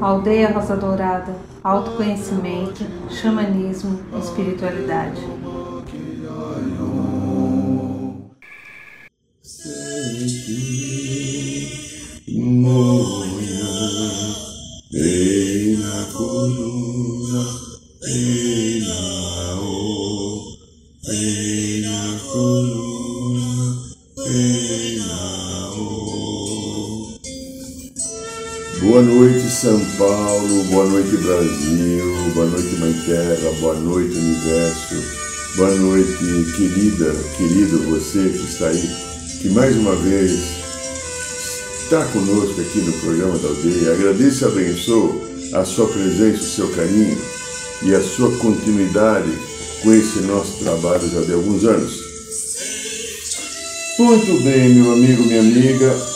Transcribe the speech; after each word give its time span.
Aldeia 0.00 0.52
Rosa 0.52 0.76
Dourada, 0.76 1.34
autoconhecimento, 1.62 2.84
xamanismo, 3.08 4.00
espiritualidade. 4.18 5.20
moya 5.42 5.72
Paulo, 30.02 30.64
boa 30.64 30.84
noite 30.86 31.16
Brasil, 31.18 32.32
boa 32.34 32.46
noite 32.46 32.74
Mãe 32.80 32.92
Terra, 33.06 33.52
boa 33.60 33.74
noite 33.74 34.16
Universo, 34.16 34.96
boa 35.54 35.70
noite 35.76 36.18
querida, 36.56 37.14
querido 37.36 37.78
você 37.88 38.30
que 38.30 38.44
está 38.44 38.66
aí, 38.66 38.90
que 39.40 39.48
mais 39.50 39.76
uma 39.76 39.94
vez 39.94 40.32
está 41.84 42.04
conosco 42.06 42.60
aqui 42.60 42.80
no 42.80 42.92
programa 42.94 43.38
da 43.38 43.46
aldeia. 43.46 43.92
Agradeço 43.92 44.44
e 44.44 44.48
abençoo 44.48 45.22
a 45.52 45.64
sua 45.64 45.86
presença, 45.86 46.42
o 46.42 46.46
seu 46.46 46.68
carinho 46.70 47.18
e 47.84 47.94
a 47.94 48.02
sua 48.02 48.36
continuidade 48.38 49.30
com 49.84 49.92
esse 49.92 50.18
nosso 50.22 50.58
trabalho 50.64 51.08
já 51.08 51.20
de 51.20 51.32
alguns 51.32 51.64
anos. 51.64 51.92
Muito 54.00 54.42
bem, 54.42 54.68
meu 54.70 54.94
amigo, 54.94 55.22
minha 55.22 55.40
amiga, 55.40 56.11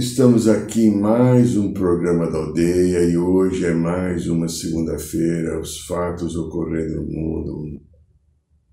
estamos 0.00 0.48
aqui 0.48 0.86
em 0.86 0.98
mais 0.98 1.58
um 1.58 1.74
programa 1.74 2.30
da 2.30 2.38
aldeia 2.38 3.04
e 3.04 3.18
hoje 3.18 3.66
é 3.66 3.74
mais 3.74 4.26
uma 4.28 4.48
segunda-feira, 4.48 5.60
os 5.60 5.84
fatos 5.84 6.36
ocorrendo 6.36 7.02
no 7.02 7.06
mundo 7.06 7.82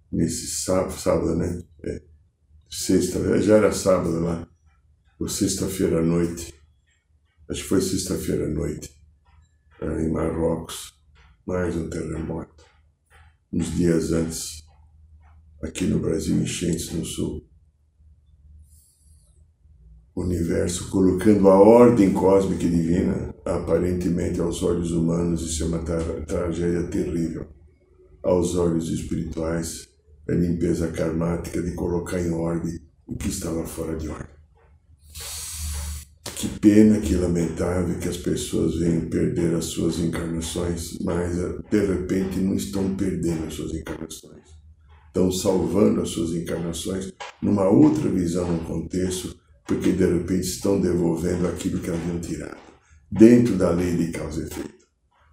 nesse 0.10 0.48
sábado, 0.48 0.94
sábado 0.94 1.36
né? 1.36 1.62
É, 1.84 2.02
sexta, 2.70 3.42
já 3.42 3.58
era 3.58 3.74
sábado 3.74 4.22
lá 4.22 4.48
ou 5.20 5.28
sexta-feira 5.28 6.00
à 6.00 6.02
noite, 6.02 6.54
acho 7.50 7.62
que 7.62 7.68
foi 7.68 7.82
sexta-feira 7.82 8.46
à 8.46 8.50
noite, 8.50 8.90
em 10.00 10.10
Marrocos, 10.10 10.94
mais 11.46 11.76
um 11.76 11.90
terremoto. 11.90 12.64
Uns 13.52 13.76
dias 13.76 14.14
antes, 14.14 14.64
aqui 15.62 15.84
no 15.88 16.00
Brasil, 16.00 16.38
enchentes 16.38 16.90
no 16.94 17.04
sul. 17.04 17.46
Universo 20.18 20.90
colocando 20.90 21.48
a 21.48 21.60
ordem 21.60 22.12
cósmica 22.12 22.64
e 22.64 22.72
divina, 22.72 23.36
aparentemente 23.46 24.42
aos 24.42 24.64
olhos 24.64 24.90
humanos, 24.90 25.44
isso 25.44 25.62
é 25.62 25.68
uma 25.68 25.78
tra 25.78 26.02
tragédia 26.26 26.88
terrível. 26.88 27.46
Aos 28.24 28.56
olhos 28.56 28.90
espirituais, 28.90 29.88
é 30.28 30.34
limpeza 30.34 30.88
karmática 30.88 31.62
de 31.62 31.76
colocar 31.76 32.20
em 32.20 32.32
ordem 32.32 32.80
o 33.06 33.16
que 33.16 33.30
estava 33.30 33.64
fora 33.68 33.96
de 33.96 34.10
ordem. 34.10 34.36
Que 36.36 36.48
pena, 36.62 37.00
que 37.00 37.16
lamentável 37.16 38.00
que 38.00 38.10
as 38.10 38.18
pessoas 38.18 38.80
venham 38.80 39.10
perder 39.10 39.54
as 39.54 39.66
suas 39.66 40.00
encarnações, 40.00 40.98
mas 41.04 41.36
de 41.70 41.86
repente 41.86 42.40
não 42.40 42.56
estão 42.56 42.96
perdendo 42.96 43.46
as 43.46 43.54
suas 43.54 43.72
encarnações. 43.72 44.48
Estão 45.06 45.32
salvando 45.32 46.02
as 46.02 46.10
suas 46.10 46.32
encarnações 46.32 47.14
numa 47.40 47.70
outra 47.70 48.10
visão, 48.10 48.52
num 48.52 48.64
contexto, 48.64 49.38
porque 49.68 49.92
de 49.92 50.06
repente 50.06 50.48
estão 50.48 50.80
devolvendo 50.80 51.48
aquilo 51.48 51.80
que 51.80 51.90
haviam 51.90 52.20
tirado, 52.20 52.58
dentro 53.12 53.56
da 53.56 53.70
lei 53.70 53.96
de 53.96 54.12
causa 54.12 54.42
e 54.42 54.46
efeito. 54.46 54.88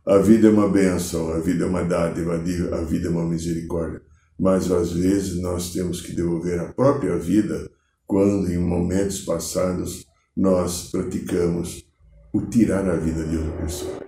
A 0.07 0.19
vida 0.19 0.49
é 0.49 0.51
uma 0.51 0.69
benção, 0.69 1.33
a 1.33 1.39
vida 1.39 1.65
é 1.65 1.69
uma 1.69 1.83
dádiva, 1.83 2.35
a 2.35 2.83
vida 2.83 3.07
é 3.07 3.11
uma 3.11 3.27
misericórdia, 3.27 4.03
mas 4.39 4.71
às 4.71 4.93
vezes 4.93 5.41
nós 5.41 5.73
temos 5.73 6.01
que 6.01 6.13
devolver 6.13 6.59
a 6.61 6.73
própria 6.73 7.17
vida 7.17 7.71
quando, 8.07 8.53
em 8.53 8.59
momentos 8.59 9.21
passados, 9.21 10.05
nós 10.37 10.91
praticamos 10.91 11.87
o 12.33 12.43
tirar 12.43 12.89
a 12.89 12.97
vida 12.97 13.25
de 13.25 13.37
outra 13.37 13.63
pessoa. 13.63 14.03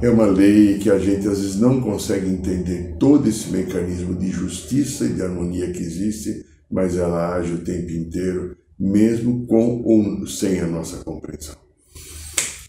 É 0.00 0.08
uma 0.08 0.26
lei 0.26 0.78
que 0.78 0.90
a 0.90 0.98
gente 0.98 1.26
às 1.28 1.40
vezes 1.40 1.56
não 1.56 1.80
consegue 1.80 2.28
entender 2.28 2.96
todo 2.98 3.28
esse 3.28 3.50
mecanismo 3.50 4.14
de 4.14 4.30
justiça 4.30 5.04
e 5.04 5.12
de 5.12 5.22
harmonia 5.22 5.72
que 5.72 5.80
existe, 5.80 6.44
mas 6.70 6.96
ela 6.96 7.34
age 7.34 7.54
o 7.54 7.64
tempo 7.64 7.90
inteiro, 7.90 8.56
mesmo 8.78 9.46
com 9.46 9.82
ou 9.82 10.26
sem 10.26 10.60
a 10.60 10.66
nossa 10.66 10.98
compreensão. 10.98 11.56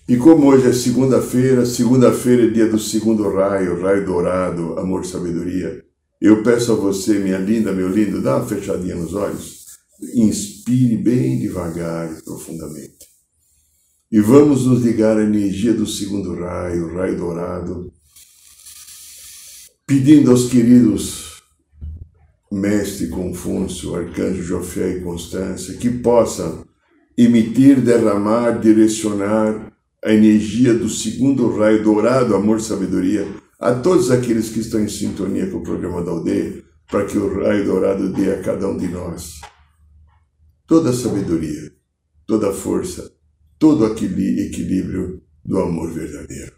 E 0.08 0.18
como 0.18 0.48
hoje 0.48 0.68
é 0.68 0.74
segunda-feira, 0.74 1.66
segunda-feira 1.66 2.46
é 2.46 2.50
dia 2.50 2.68
do 2.68 2.78
segundo 2.78 3.30
raio, 3.34 3.82
raio 3.82 4.06
dourado, 4.06 4.78
amor, 4.78 5.06
sabedoria, 5.06 5.82
eu 6.22 6.44
peço 6.44 6.74
a 6.74 6.76
você, 6.76 7.20
minha 7.20 7.38
linda, 7.38 7.72
meu 7.72 7.90
lindo, 7.90 8.22
dá 8.22 8.38
uma 8.38 8.46
fechadinha 8.46 8.96
nos 8.96 9.14
olhos 9.14 9.64
inspire 10.14 10.98
bem 10.98 11.40
devagar 11.40 12.12
e 12.12 12.22
profundamente. 12.24 13.08
E 14.12 14.20
vamos 14.20 14.66
nos 14.66 14.84
ligar 14.84 15.18
à 15.18 15.24
energia 15.24 15.74
do 15.74 15.88
segundo 15.88 16.36
raio, 16.36 16.94
raio 16.94 17.18
dourado, 17.18 17.92
pedindo 19.88 20.32
aos 20.32 20.50
queridos 20.50 21.33
Mestre 22.54 23.08
Confúcio, 23.08 23.96
Arcanjo 23.96 24.44
Jofé 24.44 24.98
e 24.98 25.02
Constância 25.02 25.76
que 25.78 25.90
possam 25.90 26.66
emitir, 27.18 27.82
derramar, 27.82 28.60
direcionar 28.60 29.74
a 30.04 30.14
energia 30.14 30.74
do 30.74 30.88
segundo 30.88 31.56
raio 31.58 31.84
dourado, 31.84 32.36
amor, 32.36 32.62
sabedoria, 32.62 33.28
a 33.60 33.74
todos 33.74 34.12
aqueles 34.12 34.50
que 34.50 34.60
estão 34.60 34.80
em 34.80 34.88
sintonia 34.88 35.48
com 35.50 35.58
o 35.58 35.64
programa 35.64 36.04
da 36.04 36.12
aldeia, 36.12 36.64
para 36.90 37.06
que 37.06 37.18
o 37.18 37.42
raio 37.42 37.66
dourado 37.66 38.12
dê 38.12 38.34
a 38.34 38.42
cada 38.42 38.68
um 38.68 38.78
de 38.78 38.88
nós 38.88 39.42
toda 40.68 40.92
a 40.92 40.94
sabedoria, 40.94 41.72
toda 42.26 42.50
a 42.50 42.54
força, 42.54 43.12
todo 43.58 43.86
aquele 43.86 44.42
equilíbrio 44.42 45.22
do 45.44 45.60
amor 45.60 45.92
verdadeiro. 45.92 46.54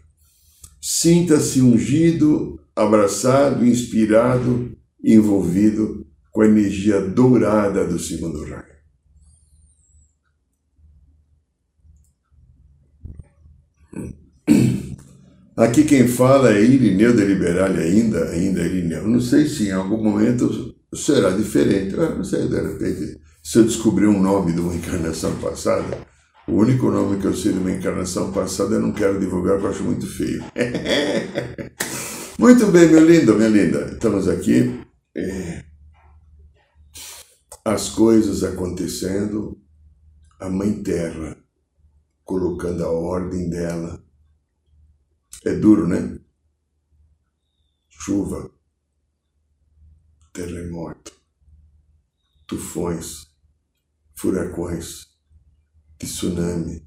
Sinta-se 0.80 1.60
ungido, 1.60 2.60
abraçado, 2.74 3.66
inspirado, 3.66 4.75
envolvido 5.14 6.06
com 6.32 6.42
a 6.42 6.46
energia 6.46 7.00
dourada 7.00 7.86
do 7.86 7.98
segundo 7.98 8.44
raio. 8.44 8.76
Aqui 15.56 15.84
quem 15.84 16.06
fala 16.06 16.52
é 16.52 16.62
Irineu 16.62 17.16
de 17.16 17.24
Liberale 17.24 17.80
ainda, 17.80 18.28
ainda 18.28 18.62
Irineu. 18.62 19.08
Não 19.08 19.20
sei 19.20 19.48
se 19.48 19.68
em 19.68 19.72
algum 19.72 20.02
momento 20.02 20.74
será 20.94 21.30
diferente. 21.30 21.94
Eu 21.94 22.16
não 22.16 22.24
sei, 22.24 22.46
de 22.46 22.60
repente 22.60 23.26
se 23.46 23.58
eu 23.58 23.64
descobrir 23.64 24.08
um 24.08 24.20
nome 24.20 24.52
de 24.52 24.60
uma 24.60 24.74
encarnação 24.76 25.32
passada, 25.36 25.98
o 26.48 26.54
único 26.54 26.90
nome 26.90 27.20
que 27.20 27.26
eu 27.26 27.34
sei 27.34 27.52
de 27.52 27.58
uma 27.58 27.70
encarnação 27.70 28.32
passada 28.32 28.74
eu 28.74 28.80
não 28.80 28.90
quero 28.90 29.20
divulgar 29.20 29.54
porque 29.54 29.66
eu 29.66 29.70
acho 29.70 29.84
muito 29.84 30.06
feio. 30.06 30.44
muito 32.36 32.66
bem, 32.66 32.88
meu 32.88 33.04
lindo, 33.04 33.34
minha 33.36 33.48
linda. 33.48 33.90
Estamos 33.92 34.28
aqui. 34.28 34.85
É, 35.18 35.64
as 37.64 37.88
coisas 37.88 38.44
acontecendo, 38.44 39.58
a 40.38 40.50
Mãe 40.50 40.82
Terra 40.82 41.42
colocando 42.22 42.84
a 42.84 42.90
ordem 42.90 43.48
dela. 43.48 44.04
É 45.42 45.54
duro, 45.54 45.88
né? 45.88 46.20
Chuva, 47.88 48.52
terremoto, 50.34 51.18
tufões, 52.46 53.26
furacões, 54.14 55.06
tsunami, 55.98 56.86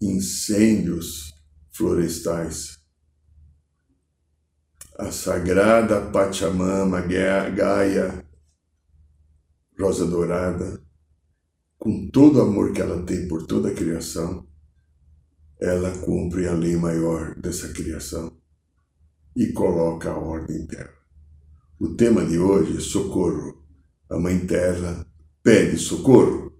incêndios 0.00 1.34
florestais. 1.70 2.77
A 4.98 5.12
sagrada 5.12 6.10
Pachamama, 6.10 7.00
Gaia, 7.00 8.26
Rosa 9.78 10.04
Dourada, 10.04 10.82
com 11.78 12.10
todo 12.10 12.40
o 12.40 12.42
amor 12.42 12.72
que 12.72 12.82
ela 12.82 13.00
tem 13.04 13.28
por 13.28 13.46
toda 13.46 13.68
a 13.68 13.74
criação, 13.74 14.44
ela 15.60 15.96
cumpre 15.98 16.48
a 16.48 16.52
lei 16.52 16.76
maior 16.76 17.36
dessa 17.36 17.72
criação 17.72 18.36
e 19.36 19.52
coloca 19.52 20.10
a 20.10 20.18
ordem 20.18 20.66
dela. 20.66 20.98
O 21.78 21.94
tema 21.94 22.26
de 22.26 22.36
hoje 22.36 22.78
é 22.78 22.80
socorro. 22.80 23.64
A 24.10 24.18
Mãe 24.18 24.44
Terra 24.46 25.06
pede 25.44 25.78
socorro. 25.78 26.52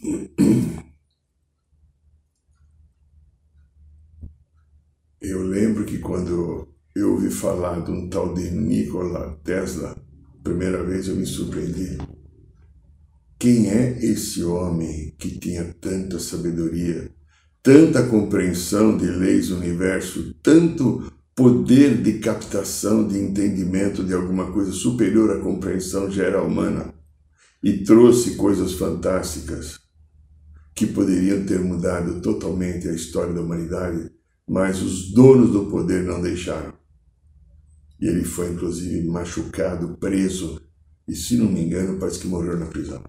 Eu 5.20 5.42
lembro 5.42 5.84
que 5.84 5.98
quando 5.98 6.68
eu 6.94 7.12
ouvi 7.12 7.28
falar 7.28 7.80
de 7.80 7.90
um 7.90 8.08
tal 8.08 8.34
de 8.34 8.50
Nikola 8.52 9.36
Tesla, 9.42 9.96
primeira 10.44 10.84
vez 10.84 11.08
eu 11.08 11.16
me 11.16 11.26
surpreendi. 11.26 11.98
quem 13.36 13.68
é 13.68 13.98
esse 14.04 14.42
homem 14.44 15.14
que 15.18 15.38
tinha 15.38 15.74
tanta 15.80 16.18
sabedoria, 16.18 17.10
tanta 17.62 18.06
compreensão 18.06 18.96
de 18.96 19.06
leis 19.06 19.48
do 19.48 19.56
universo, 19.56 20.34
tanto 20.42 21.12
poder 21.34 22.00
de 22.00 22.14
captação, 22.20 23.06
de 23.06 23.18
entendimento 23.18 24.04
de 24.04 24.14
alguma 24.14 24.52
coisa 24.52 24.72
superior 24.72 25.36
à 25.36 25.40
compreensão 25.40 26.10
geral 26.10 26.46
humana 26.46 26.94
e 27.62 27.84
trouxe 27.84 28.36
coisas 28.36 28.74
fantásticas 28.74 29.80
que 30.74 30.86
poderiam 30.86 31.44
ter 31.44 31.60
mudado 31.60 32.20
totalmente 32.20 32.88
a 32.88 32.92
história 32.92 33.32
da 33.32 33.40
humanidade, 33.40 34.10
mas 34.48 34.80
os 34.80 35.12
donos 35.12 35.50
do 35.50 35.66
poder 35.66 36.02
não 36.02 36.22
deixaram. 36.22 36.72
E 38.00 38.06
ele 38.06 38.24
foi 38.24 38.50
inclusive 38.50 39.06
machucado, 39.06 39.96
preso, 39.98 40.60
e 41.06 41.14
se 41.14 41.36
não 41.36 41.46
me 41.46 41.60
engano, 41.60 41.98
parece 41.98 42.20
que 42.20 42.28
morreu 42.28 42.58
na 42.58 42.66
prisão. 42.66 43.02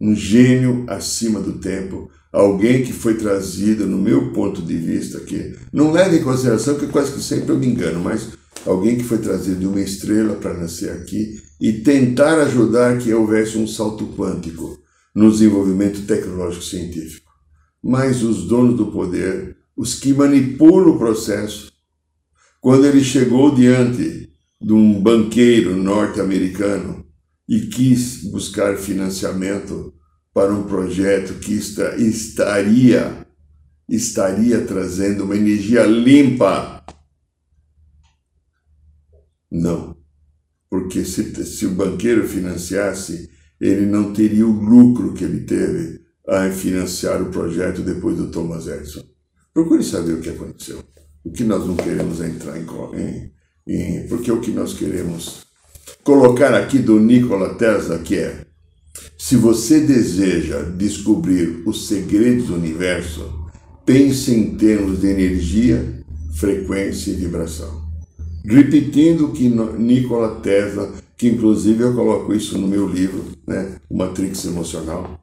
Um 0.00 0.14
gênio 0.14 0.84
acima 0.88 1.40
do 1.40 1.54
tempo, 1.54 2.10
alguém 2.30 2.84
que 2.84 2.92
foi 2.92 3.14
trazido, 3.14 3.86
no 3.86 3.96
meu 3.96 4.32
ponto 4.32 4.60
de 4.60 4.76
vista, 4.76 5.20
que 5.20 5.56
não 5.72 5.90
leva 5.90 6.14
em 6.14 6.22
consideração 6.22 6.78
que 6.78 6.86
quase 6.88 7.12
que 7.12 7.22
sempre 7.22 7.50
eu 7.50 7.58
me 7.58 7.66
engano, 7.66 7.98
mas 8.00 8.28
alguém 8.66 8.98
que 8.98 9.04
foi 9.04 9.18
trazido 9.18 9.60
de 9.60 9.66
uma 9.66 9.80
estrela 9.80 10.34
para 10.34 10.52
nascer 10.52 10.90
aqui 10.90 11.40
e 11.58 11.72
tentar 11.72 12.38
ajudar 12.42 12.98
que 12.98 13.14
houvesse 13.14 13.56
um 13.56 13.66
salto 13.66 14.06
quântico 14.08 14.78
no 15.14 15.30
desenvolvimento 15.30 16.04
tecnológico 16.06 16.64
científico. 16.64 17.32
Mas 17.82 18.22
os 18.22 18.46
donos 18.46 18.76
do 18.76 18.92
poder, 18.92 19.55
os 19.76 19.94
que 19.94 20.12
manipulam 20.12 20.94
o 20.94 20.98
processo, 20.98 21.70
quando 22.60 22.86
ele 22.86 23.04
chegou 23.04 23.54
diante 23.54 24.30
de 24.60 24.72
um 24.72 25.00
banqueiro 25.00 25.76
norte-americano 25.76 27.06
e 27.48 27.60
quis 27.60 28.24
buscar 28.24 28.76
financiamento 28.76 29.94
para 30.32 30.52
um 30.52 30.64
projeto 30.64 31.38
que 31.38 31.52
estaria 31.54 33.26
estaria 33.88 34.66
trazendo 34.66 35.22
uma 35.22 35.36
energia 35.36 35.84
limpa. 35.84 36.84
Não, 39.50 39.96
porque 40.68 41.04
se, 41.04 41.44
se 41.46 41.66
o 41.66 41.74
banqueiro 41.74 42.26
financiasse, 42.26 43.30
ele 43.60 43.86
não 43.86 44.12
teria 44.12 44.46
o 44.46 44.50
lucro 44.50 45.14
que 45.14 45.24
ele 45.24 45.44
teve 45.44 46.04
a 46.26 46.50
financiar 46.50 47.22
o 47.22 47.30
projeto 47.30 47.82
depois 47.82 48.16
do 48.16 48.30
Thomas 48.30 48.66
Edison. 48.66 49.15
Procure 49.56 49.82
saber 49.82 50.12
o 50.12 50.20
que 50.20 50.28
aconteceu. 50.28 50.80
O 51.24 51.30
que 51.30 51.42
nós 51.42 51.66
não 51.66 51.76
queremos 51.76 52.20
entrar 52.20 52.58
em, 52.58 52.66
em, 52.94 53.32
em 53.66 54.06
porque 54.06 54.30
o 54.30 54.38
que 54.38 54.50
nós 54.50 54.74
queremos 54.74 55.46
colocar 56.04 56.52
aqui 56.52 56.78
do 56.78 57.00
Nikola 57.00 57.54
Tesla 57.54 57.98
que 58.00 58.16
é 58.16 58.44
se 59.16 59.34
você 59.34 59.80
deseja 59.80 60.60
descobrir 60.60 61.62
os 61.64 61.88
segredos 61.88 62.48
do 62.48 62.54
universo, 62.54 63.32
pense 63.86 64.30
em 64.30 64.56
termos 64.56 65.00
de 65.00 65.06
energia, 65.06 66.04
frequência 66.34 67.12
e 67.12 67.14
vibração. 67.14 67.82
Repetindo 68.44 69.32
que 69.32 69.48
Nikola 69.48 70.38
Tesla, 70.42 70.92
que 71.16 71.28
inclusive 71.28 71.82
eu 71.82 71.94
coloco 71.94 72.34
isso 72.34 72.58
no 72.58 72.68
meu 72.68 72.86
livro, 72.86 73.24
né, 73.46 73.76
o 73.88 73.96
Matrix 73.96 74.44
Emocional, 74.44 75.18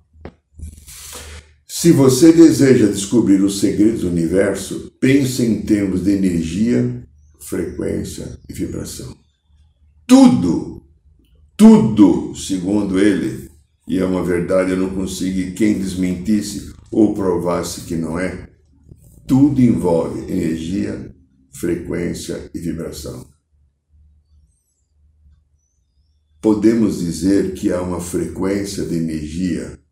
se 1.83 1.91
você 1.91 2.31
deseja 2.31 2.88
descobrir 2.88 3.44
os 3.44 3.59
segredos 3.59 4.03
do 4.03 4.07
universo, 4.07 4.89
pense 5.01 5.44
em 5.44 5.63
termos 5.63 6.06
de 6.06 6.12
energia, 6.12 7.06
frequência 7.41 8.39
e 8.47 8.53
vibração. 8.53 9.13
Tudo, 10.07 10.88
tudo, 11.57 12.33
segundo 12.38 12.97
ele, 12.97 13.51
e 13.85 14.00
é 14.00 14.06
uma 14.06 14.24
verdade, 14.24 14.71
eu 14.71 14.77
não 14.77 14.95
consigo 14.95 15.53
quem 15.56 15.77
desmentisse 15.77 16.71
ou 16.89 17.13
provasse 17.13 17.81
que 17.81 17.97
não 17.97 18.18
é, 18.18 18.47
tudo 19.27 19.62
envolve 19.62 20.21
energia, 20.31 21.13
frequência 21.53 22.50
e 22.56 22.59
vibração. 22.59 23.27
Podemos 26.39 27.00
dizer 27.00 27.53
que 27.56 27.74
há 27.74 27.81
uma 27.81 28.00
frequência 28.00 28.85
de 28.85 28.95
energia 28.95 29.82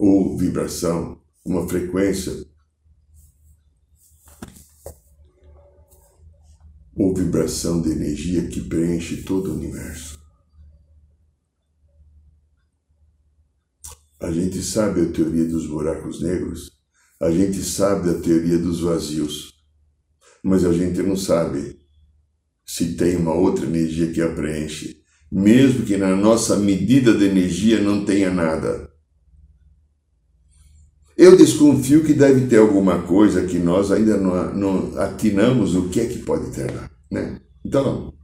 ou 0.00 0.34
vibração, 0.34 1.20
uma 1.44 1.68
frequência 1.68 2.32
ou 6.96 7.14
vibração 7.14 7.82
de 7.82 7.90
energia 7.90 8.48
que 8.48 8.62
preenche 8.62 9.18
todo 9.24 9.50
o 9.50 9.54
universo. 9.54 10.18
A 14.18 14.32
gente 14.32 14.62
sabe 14.62 15.02
a 15.02 15.12
teoria 15.12 15.44
dos 15.44 15.66
buracos 15.66 16.22
negros, 16.22 16.70
a 17.20 17.30
gente 17.30 17.62
sabe 17.62 18.08
a 18.08 18.18
teoria 18.18 18.58
dos 18.58 18.80
vazios, 18.80 19.52
mas 20.42 20.64
a 20.64 20.72
gente 20.72 21.02
não 21.02 21.14
sabe 21.14 21.78
se 22.64 22.96
tem 22.96 23.16
uma 23.16 23.34
outra 23.34 23.66
energia 23.66 24.10
que 24.10 24.22
a 24.22 24.34
preenche, 24.34 25.02
mesmo 25.30 25.84
que 25.84 25.98
na 25.98 26.16
nossa 26.16 26.56
medida 26.56 27.12
de 27.14 27.26
energia 27.26 27.82
não 27.82 28.06
tenha 28.06 28.30
nada. 28.30 28.89
Eu 31.20 31.36
desconfio 31.36 32.02
que 32.02 32.14
deve 32.14 32.46
ter 32.46 32.56
alguma 32.56 33.02
coisa 33.02 33.44
que 33.44 33.58
nós 33.58 33.92
ainda 33.92 34.16
não, 34.16 34.54
não 34.54 34.98
atinamos 34.98 35.74
o 35.74 35.90
que 35.90 36.00
é 36.00 36.06
que 36.06 36.20
pode 36.20 36.50
ter 36.50 36.74
lá. 36.74 36.90
Né? 37.12 37.38
Então, 37.62 38.14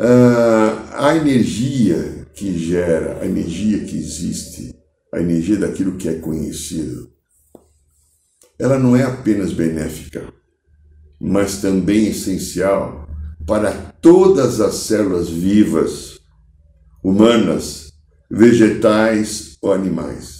uh, 0.00 0.94
a 0.94 1.14
energia 1.14 2.26
que 2.34 2.58
gera, 2.58 3.20
a 3.20 3.24
energia 3.24 3.84
que 3.84 3.96
existe, 3.96 4.74
a 5.14 5.20
energia 5.20 5.58
daquilo 5.58 5.96
que 5.96 6.08
é 6.08 6.14
conhecido, 6.14 7.08
ela 8.58 8.80
não 8.80 8.96
é 8.96 9.04
apenas 9.04 9.52
benéfica, 9.52 10.26
mas 11.20 11.60
também 11.60 12.08
essencial 12.08 13.08
para 13.46 13.70
todas 14.02 14.60
as 14.60 14.74
células 14.74 15.28
vivas, 15.28 16.18
humanas, 17.00 17.92
vegetais 18.28 19.56
ou 19.62 19.72
animais 19.72 20.35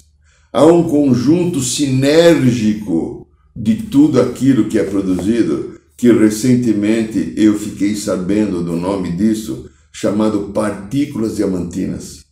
há 0.56 0.64
um 0.64 0.85
conjunto 0.85 1.61
sinérgico 1.61 3.29
de 3.55 3.75
tudo 3.75 4.19
aquilo 4.19 4.64
que 4.64 4.79
é 4.79 4.85
produzido, 4.85 5.79
que 5.99 6.11
recentemente 6.11 7.35
eu 7.37 7.58
fiquei 7.58 7.94
sabendo 7.94 8.64
do 8.64 8.75
nome 8.75 9.12
disso, 9.12 9.69
chamado 9.93 10.53
partículas 10.55 11.37
diamantinas. 11.37 12.25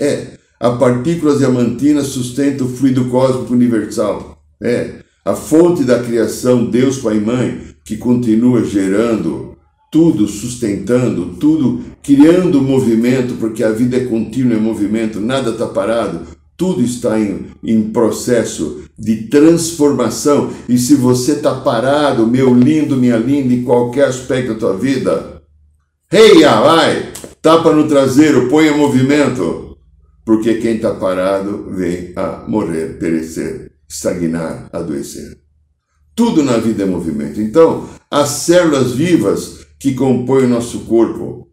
É, 0.00 0.38
a 0.58 0.70
partículas 0.70 1.40
diamantinas 1.40 2.06
sustenta 2.06 2.64
o 2.64 2.68
fluido 2.68 3.10
cósmico 3.10 3.52
universal. 3.52 4.42
É, 4.58 5.00
a 5.22 5.34
fonte 5.34 5.84
da 5.84 6.02
criação, 6.02 6.70
Deus 6.70 7.00
Pai 7.00 7.18
e 7.18 7.20
Mãe, 7.20 7.60
que 7.84 7.98
continua 7.98 8.64
gerando 8.64 9.58
tudo, 9.90 10.26
sustentando 10.26 11.34
tudo, 11.38 11.84
criando 12.02 12.62
movimento, 12.62 13.34
porque 13.34 13.62
a 13.62 13.70
vida 13.70 13.98
é 13.98 14.06
contínua, 14.06 14.56
é 14.56 14.58
movimento, 14.58 15.20
nada 15.20 15.50
está 15.50 15.66
parado 15.66 16.40
tudo 16.62 16.80
está 16.80 17.18
em, 17.18 17.46
em 17.64 17.90
processo 17.90 18.84
de 18.96 19.26
transformação. 19.26 20.52
E 20.68 20.78
se 20.78 20.94
você 20.94 21.32
está 21.32 21.56
parado, 21.56 22.24
meu 22.24 22.54
lindo, 22.54 22.96
minha 22.96 23.16
linda, 23.16 23.52
em 23.52 23.64
qualquer 23.64 24.04
aspecto 24.04 24.54
da 24.54 24.60
tua 24.60 24.76
vida, 24.76 25.42
reia, 26.08 26.60
vai, 26.60 27.12
tapa 27.42 27.72
no 27.72 27.88
traseiro, 27.88 28.48
põe 28.48 28.68
em 28.68 28.78
movimento. 28.78 29.76
Porque 30.24 30.54
quem 30.58 30.76
está 30.76 30.94
parado 30.94 31.68
vem 31.72 32.12
a 32.14 32.44
morrer, 32.46 32.96
perecer, 32.96 33.72
estagnar, 33.88 34.68
adoecer. 34.72 35.36
Tudo 36.14 36.44
na 36.44 36.58
vida 36.58 36.84
é 36.84 36.86
movimento. 36.86 37.40
Então, 37.40 37.88
as 38.08 38.28
células 38.28 38.92
vivas 38.92 39.66
que 39.80 39.94
compõem 39.94 40.44
o 40.44 40.50
nosso 40.50 40.84
corpo, 40.84 41.48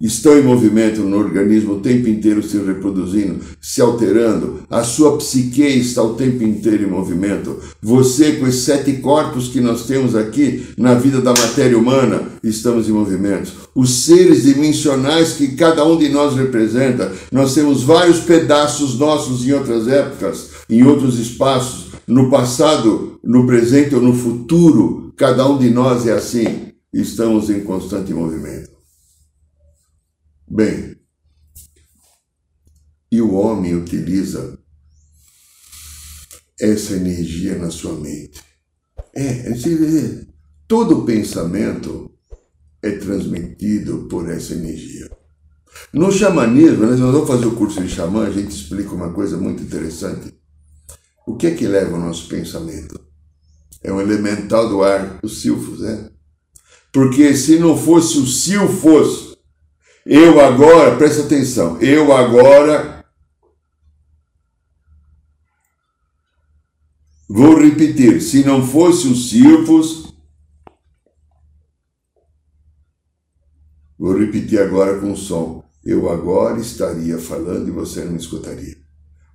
estão 0.00 0.38
em 0.38 0.42
movimento 0.42 1.00
no 1.02 1.16
organismo 1.16 1.74
o 1.74 1.80
tempo 1.80 2.08
inteiro 2.08 2.42
se 2.42 2.58
reproduzindo, 2.58 3.40
se 3.60 3.80
alterando, 3.80 4.60
a 4.68 4.82
sua 4.82 5.16
psique 5.16 5.62
está 5.62 6.02
o 6.02 6.14
tempo 6.14 6.42
inteiro 6.42 6.84
em 6.84 6.90
movimento. 6.90 7.58
Você, 7.80 8.32
com 8.32 8.46
os 8.46 8.56
sete 8.56 8.94
corpos 8.94 9.48
que 9.48 9.60
nós 9.60 9.86
temos 9.86 10.14
aqui 10.14 10.66
na 10.76 10.94
vida 10.94 11.20
da 11.20 11.30
matéria 11.30 11.78
humana, 11.78 12.22
estamos 12.42 12.88
em 12.88 12.92
movimento. 12.92 13.52
Os 13.74 14.04
seres 14.04 14.42
dimensionais 14.42 15.32
que 15.32 15.48
cada 15.48 15.84
um 15.84 15.96
de 15.96 16.08
nós 16.08 16.34
representa, 16.34 17.12
nós 17.30 17.54
temos 17.54 17.82
vários 17.82 18.20
pedaços 18.20 18.98
nossos 18.98 19.46
em 19.46 19.52
outras 19.52 19.88
épocas, 19.88 20.50
em 20.68 20.82
outros 20.82 21.18
espaços, 21.18 21.92
no 22.06 22.28
passado, 22.30 23.18
no 23.24 23.46
presente 23.46 23.94
ou 23.94 24.02
no 24.02 24.12
futuro, 24.12 25.12
cada 25.16 25.48
um 25.48 25.56
de 25.56 25.70
nós 25.70 26.06
é 26.06 26.12
assim. 26.12 26.72
Estamos 26.92 27.50
em 27.50 27.60
constante 27.60 28.12
movimento. 28.12 28.73
Bem, 30.46 30.96
e 33.10 33.20
o 33.20 33.34
homem 33.34 33.74
utiliza 33.74 34.58
essa 36.60 36.94
energia 36.94 37.56
na 37.56 37.70
sua 37.70 37.94
mente. 37.94 38.42
É, 39.14 39.50
é 39.50 40.26
todo 40.66 41.04
pensamento 41.04 42.12
é 42.82 42.90
transmitido 42.92 44.06
por 44.10 44.28
essa 44.28 44.52
energia. 44.52 45.10
No 45.92 46.12
xamanismo, 46.12 46.86
nós 46.86 47.00
vamos 47.00 47.26
fazer 47.26 47.46
o 47.46 47.56
curso 47.56 47.82
de 47.82 47.88
xamã, 47.88 48.26
a 48.26 48.30
gente 48.30 48.50
explica 48.50 48.92
uma 48.92 49.12
coisa 49.12 49.36
muito 49.36 49.62
interessante. 49.62 50.34
O 51.26 51.36
que 51.36 51.46
é 51.46 51.54
que 51.54 51.66
leva 51.66 51.96
o 51.96 52.00
nosso 52.00 52.28
pensamento? 52.28 53.00
É 53.82 53.92
um 53.92 54.00
elemental 54.00 54.68
do 54.68 54.82
ar, 54.82 55.18
o 55.22 55.28
silfos, 55.28 55.80
né? 55.80 56.10
Porque 56.92 57.34
se 57.34 57.58
não 57.58 57.76
fosse 57.76 58.18
o 58.18 58.26
silfos, 58.26 59.33
eu 60.06 60.40
agora, 60.40 60.96
presta 60.96 61.22
atenção, 61.22 61.80
eu 61.80 62.12
agora 62.12 63.04
vou 67.28 67.58
repetir, 67.58 68.20
se 68.20 68.44
não 68.44 68.66
fosse 68.66 69.08
o 69.08 69.16
silfos, 69.16 70.14
vou 73.98 74.18
repetir 74.18 74.60
agora 74.60 75.00
com 75.00 75.16
som 75.16 75.64
eu 75.84 76.10
agora 76.10 76.58
estaria 76.60 77.18
falando 77.18 77.68
e 77.68 77.70
você 77.70 78.04
não 78.04 78.16
escutaria. 78.16 78.76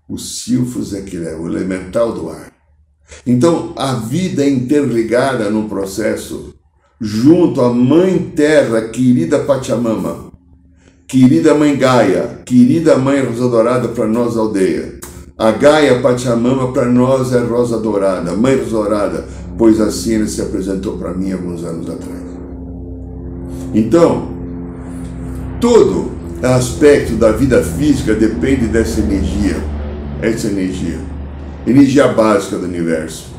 O 0.07 0.17
silfos 0.17 0.93
é 0.93 1.01
que 1.01 1.17
é 1.17 1.35
o 1.35 1.47
elemental 1.47 2.11
do 2.11 2.29
ar. 2.29 2.51
Então, 3.25 3.73
a 3.77 3.93
vida 3.93 4.43
é 4.43 4.49
interligada 4.49 5.49
no 5.49 5.69
processo, 5.69 6.55
junto 6.99 7.61
à 7.61 7.71
Mãe 7.71 8.31
Terra, 8.31 8.89
querida 8.89 9.45
Pachamama, 9.45 10.28
querida 11.09 11.55
Mãe 11.55 11.75
Gaia, 11.75 12.41
querida 12.45 12.95
Mãe 12.95 13.25
Rosa 13.25 13.49
Dourada 13.49 13.87
para 13.87 14.05
nós, 14.05 14.37
aldeia. 14.37 14.99
A 15.35 15.49
Gaia 15.49 15.99
Pachamama 16.01 16.71
para 16.71 16.85
nós 16.85 17.33
é 17.33 17.39
Rosa 17.39 17.79
Dourada, 17.79 18.33
Mãe 18.33 18.55
Rosa 18.55 18.69
Dourada, 18.69 19.25
pois 19.57 19.81
assim 19.81 20.13
ele 20.13 20.27
se 20.27 20.39
apresentou 20.39 20.97
para 20.99 21.15
mim 21.15 21.31
alguns 21.31 21.63
anos 21.63 21.89
atrás. 21.89 22.21
Então, 23.73 24.29
todo 25.59 26.11
aspecto 26.43 27.13
da 27.13 27.31
vida 27.31 27.63
física 27.63 28.13
depende 28.13 28.67
dessa 28.67 28.99
energia, 28.99 29.55
essa 30.21 30.45
energia, 30.45 30.99
energia 31.65 32.07
básica 32.09 32.55
do 32.57 32.65
universo. 32.65 33.33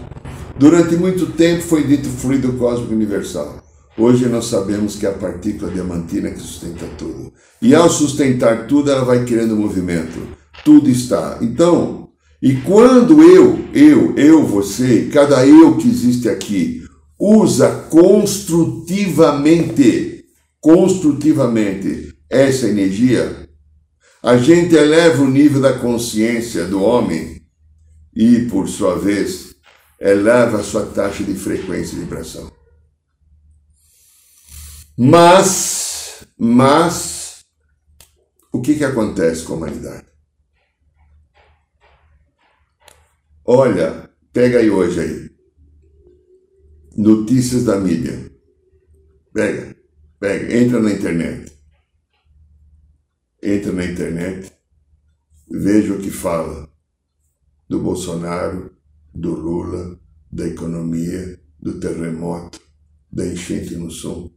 Durante 0.59 0.97
muito 0.97 1.27
tempo 1.27 1.63
foi 1.63 1.85
dito 1.85 2.09
fluido 2.09 2.53
cósmico 2.55 2.93
universal. 2.93 3.63
Hoje 3.97 4.29
nós 4.29 4.47
sabemos 4.47 4.97
que 4.97 5.07
é 5.07 5.11
a 5.11 5.13
partícula 5.13 5.71
diamantina 5.71 6.31
que 6.31 6.41
sustenta 6.41 6.87
tudo. 6.99 7.33
E 7.61 7.75
ao 7.75 7.91
sustentar 7.91 8.67
tudo, 8.67 8.91
ela 8.91 9.05
vai 9.05 9.25
criando 9.25 9.57
movimento. 9.57 10.19
Tudo 10.65 10.89
está. 10.89 11.39
Então, 11.43 12.09
e 12.43 12.57
quando 12.57 13.23
eu, 13.23 13.69
eu, 13.75 14.17
eu, 14.17 14.47
você, 14.47 15.11
cada 15.13 15.47
eu 15.47 15.77
que 15.77 15.89
existe 15.89 16.27
aqui, 16.29 16.83
usa 17.19 17.87
construtivamente, 17.91 20.25
construtivamente 20.59 22.15
essa 22.31 22.67
energia, 22.67 23.47
a 24.23 24.39
gente 24.39 24.75
eleva 24.75 25.23
o 25.23 25.31
nível 25.31 25.61
da 25.61 25.79
consciência 25.79 26.67
do 26.67 26.83
homem 26.83 27.43
e, 28.17 28.47
por 28.47 28.67
sua 28.69 28.99
vez, 28.99 29.55
eleva 30.01 30.61
a 30.61 30.65
sua 30.65 30.87
taxa 30.87 31.23
de 31.23 31.35
frequência 31.35 31.95
e 31.95 32.01
vibração. 32.01 32.51
Mas, 34.97 36.25
mas, 36.39 37.20
o 38.53 38.61
que, 38.61 38.75
que 38.75 38.85
acontece 38.85 39.45
com 39.45 39.55
a 39.55 39.57
humanidade? 39.57 40.07
Olha, 43.45 44.11
pega 44.33 44.59
aí 44.59 44.71
hoje 44.71 45.01
aí. 45.01 45.31
Notícias 46.97 47.65
da 47.65 47.79
mídia. 47.79 48.31
Pega, 49.33 49.77
pega, 50.19 50.57
entra 50.57 50.81
na 50.81 50.93
internet 50.93 51.61
entra 53.43 53.73
na 53.73 53.85
internet, 53.85 54.53
veja 55.51 55.95
o 55.95 56.01
que 56.01 56.11
fala 56.11 56.71
do 57.69 57.81
Bolsonaro, 57.81 58.77
do 59.15 59.35
Lula, 59.35 59.99
da 60.31 60.47
economia, 60.47 61.41
do 61.59 61.81
terremoto, 61.81 62.61
da 63.11 63.27
enchente 63.27 63.75
no 63.77 63.91
sul. 63.91 64.37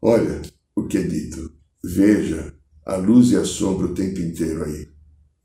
Olha 0.00 0.42
o 0.74 0.86
que 0.86 0.98
é 0.98 1.02
dito. 1.02 1.55
Veja 1.94 2.54
a 2.84 2.96
luz 2.96 3.30
e 3.30 3.36
a 3.36 3.44
sombra 3.44 3.86
o 3.86 3.94
tempo 3.94 4.20
inteiro 4.20 4.64
aí, 4.64 4.88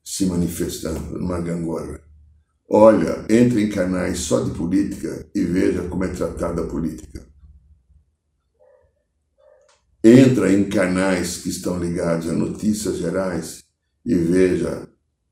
se 0.03 0.25
manifestando 0.25 1.17
numa 1.19 1.39
gangorra. 1.39 2.01
Olha, 2.69 3.25
entre 3.29 3.63
em 3.63 3.69
canais 3.69 4.19
só 4.19 4.43
de 4.43 4.51
política 4.51 5.29
e 5.35 5.43
veja 5.43 5.87
como 5.87 6.03
é 6.03 6.07
tratada 6.07 6.63
a 6.63 6.67
política 6.67 7.31
entra 10.03 10.51
em 10.51 10.67
canais 10.67 11.37
que 11.37 11.49
estão 11.49 11.79
ligados 11.79 12.27
a 12.27 12.33
notícias 12.33 12.97
gerais 12.97 13.63
e 14.03 14.15
veja 14.15 14.87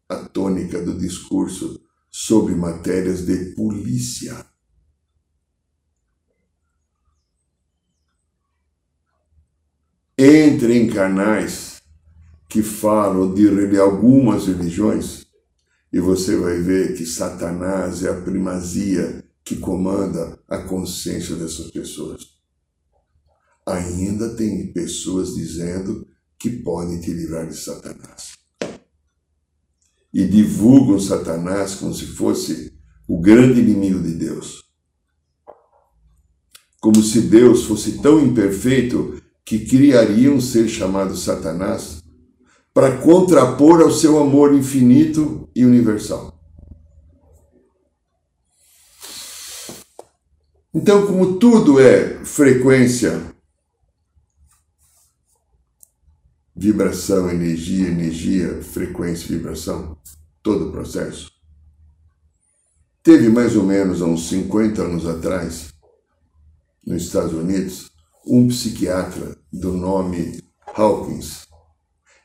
a 0.08 0.16
tônica 0.18 0.82
do 0.82 0.98
discurso 0.98 1.82
sobre 2.12 2.54
matérias 2.54 3.26
de 3.26 3.56
polícia. 3.56 4.46
Entre 10.22 10.78
em 10.78 10.88
canais 10.88 11.82
que 12.50 12.62
falam 12.62 13.34
de 13.34 13.80
algumas 13.80 14.48
religiões 14.48 15.26
e 15.94 16.00
você 16.00 16.36
vai 16.36 16.60
ver 16.60 16.96
que 16.96 17.06
Satanás 17.06 18.04
é 18.04 18.10
a 18.10 18.22
primazia 18.22 19.24
que 19.44 19.56
comanda 19.56 20.38
a 20.48 20.58
consciência 20.58 21.36
dessas 21.36 21.72
pessoas 21.72 22.40
ainda 23.70 24.36
tem 24.36 24.72
pessoas 24.74 25.36
dizendo 25.36 26.08
que 26.38 26.50
podem 26.50 27.00
te 27.00 27.12
livrar 27.12 27.48
de 27.48 27.56
Satanás. 27.56 28.38
E 30.12 30.26
divulgam 30.26 31.00
Satanás 31.00 31.76
como 31.76 31.94
se 31.94 32.08
fosse 32.08 32.74
o 33.08 33.20
grande 33.20 33.60
inimigo 33.60 34.02
de 34.02 34.14
Deus. 34.14 34.64
Como 36.80 37.04
se 37.04 37.22
Deus 37.22 37.66
fosse 37.66 38.00
tão 38.00 38.20
imperfeito 38.26 39.19
que 39.50 39.66
criaria 39.66 40.32
um 40.32 40.40
ser 40.40 40.70
chamado 40.70 41.18
Satanás 41.18 42.04
para 42.72 42.98
contrapor 42.98 43.82
ao 43.82 43.90
seu 43.90 44.20
amor 44.20 44.54
infinito 44.54 45.50
e 45.56 45.66
universal. 45.66 46.40
Então, 50.72 51.08
como 51.08 51.40
tudo 51.40 51.80
é 51.80 52.24
frequência 52.24 53.34
vibração, 56.56 57.32
energia, 57.32 57.88
energia, 57.88 58.62
frequência, 58.62 59.36
vibração, 59.36 59.98
todo 60.44 60.68
o 60.68 60.72
processo. 60.72 61.32
Teve 63.02 63.30
mais 63.30 63.56
ou 63.56 63.64
menos 63.64 64.00
há 64.00 64.06
uns 64.06 64.30
50 64.30 64.84
anos 64.84 65.08
atrás, 65.08 65.74
nos 66.86 67.02
Estados 67.02 67.34
Unidos, 67.34 67.90
um 68.28 68.48
psiquiatra 68.48 69.39
do 69.52 69.74
nome 69.74 70.42
Hawkins. 70.76 71.48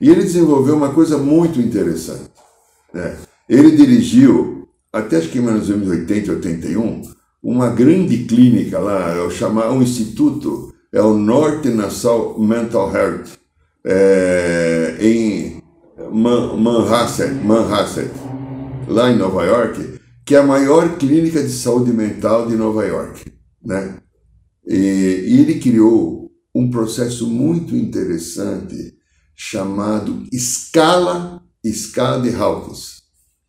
E 0.01 0.11
ele 0.11 0.23
desenvolveu 0.23 0.77
uma 0.77 0.93
coisa 0.93 1.19
muito 1.19 1.61
interessante. 1.61 2.31
Né? 2.93 3.17
Ele 3.49 3.71
dirigiu, 3.73 4.69
até 4.93 5.19
acho 5.19 5.31
que 5.31 5.39
em 5.39 5.43
1980, 5.43 6.33
81, 6.33 7.03
uma 7.43 7.69
grande 7.71 8.25
clínica 8.25 8.79
lá, 8.79 9.15
é 9.15 9.31
chamar 9.31 9.71
um 9.71 9.83
instituto, 9.83 10.75
é 10.93 11.01
o 11.01 11.15
North 11.15 11.65
Nassau 11.67 12.39
Mental 12.39 12.95
Health 12.95 13.39
é, 13.85 14.97
em 15.01 15.63
Manhasset, 16.13 17.33
Manhasset, 17.35 18.11
lá 18.89 19.11
em 19.11 19.17
Nova 19.17 19.45
York, 19.45 20.01
que 20.25 20.35
é 20.35 20.39
a 20.39 20.43
maior 20.43 20.97
clínica 20.97 21.43
de 21.43 21.51
saúde 21.51 21.93
mental 21.93 22.47
de 22.47 22.57
Nova 22.57 22.85
York. 22.85 23.25
Né? 23.63 23.97
E, 24.67 24.77
e 25.27 25.41
ele 25.41 25.61
criou 25.61 26.24
um 26.55 26.71
processo 26.71 27.27
muito 27.27 27.75
interessante 27.75 28.95
chamado 29.35 30.25
escala, 30.33 31.43
escala 31.63 32.21
de 32.23 32.35
Hawkins. 32.35 33.03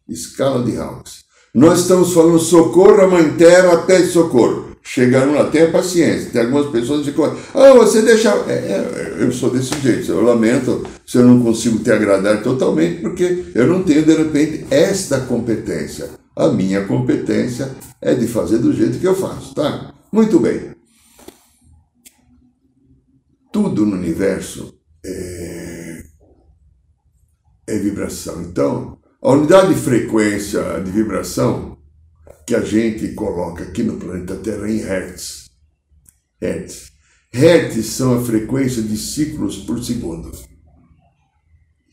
Escala 0.08 0.64
de 0.64 0.76
Hawkins. 0.78 1.26
Nós 1.54 1.82
estamos 1.82 2.14
falando 2.14 2.40
socorro 2.40 3.02
a 3.02 3.08
mãe 3.08 3.38
terra, 3.38 3.78
pede 3.84 4.08
socorro 4.08 4.76
chegaram 4.86 5.34
lá, 5.34 5.46
tenha 5.50 5.72
paciência. 5.72 6.30
Tem 6.32 6.42
algumas 6.42 6.68
pessoas 6.68 7.04
que 7.04 7.12
ficam, 7.12 7.36
ah, 7.54 7.74
você 7.74 8.04
deixa. 8.04 8.30
É, 8.48 8.54
é, 8.54 9.16
eu 9.20 9.32
sou 9.32 9.50
desse 9.50 9.78
jeito, 9.82 10.12
eu 10.12 10.22
lamento 10.22 10.86
se 11.06 11.18
eu 11.18 11.26
não 11.26 11.42
consigo 11.42 11.80
te 11.80 11.92
agradar 11.92 12.42
totalmente, 12.44 13.02
porque 13.02 13.46
eu 13.54 13.68
não 13.68 13.84
tenho, 13.84 14.06
de 14.06 14.14
repente, 14.14 14.66
esta 14.70 15.20
competência. 15.22 16.10
A 16.36 16.50
minha 16.50 16.86
competência 16.86 17.72
é 18.02 18.14
de 18.14 18.28
fazer 18.28 18.60
do 18.60 18.74
jeito 18.74 19.00
que 19.00 19.08
eu 19.08 19.16
faço, 19.16 19.56
tá? 19.56 19.94
Muito 20.12 20.40
bem. 20.40 20.75
Tudo 23.56 23.86
no 23.86 23.96
universo 23.96 24.78
é, 25.06 26.04
é 27.68 27.80
vibração. 27.80 28.42
Então, 28.42 29.00
a 29.22 29.32
unidade 29.32 29.74
de 29.74 29.80
frequência 29.80 30.82
de 30.82 30.92
vibração 30.92 31.78
que 32.46 32.54
a 32.54 32.60
gente 32.60 33.14
coloca 33.14 33.64
aqui 33.64 33.82
no 33.82 33.96
planeta 33.96 34.36
Terra 34.36 34.70
em 34.70 34.80
Hertz. 34.80 35.46
Hertz. 36.42 36.92
Hertz 37.32 37.86
são 37.86 38.20
a 38.20 38.26
frequência 38.26 38.84
de 38.84 38.98
ciclos 38.98 39.60
por 39.60 39.82
segundo. 39.82 40.34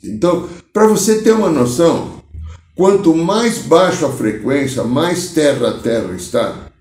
Então, 0.02 0.48
para 0.72 0.88
você 0.88 1.22
ter 1.22 1.30
uma 1.30 1.48
noção, 1.48 2.24
quanto 2.74 3.14
mais 3.14 3.58
baixa 3.58 4.08
a 4.08 4.12
frequência, 4.12 4.82
mais 4.82 5.30
terra 5.30 5.68
a 5.68 5.80
terra 5.80 6.12
está, 6.12 6.72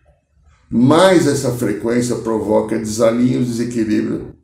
mais 0.71 1.27
essa 1.27 1.51
frequência 1.51 2.15
provoca 2.15 2.79
desalinho, 2.79 3.45
desequilíbrio. 3.45 4.40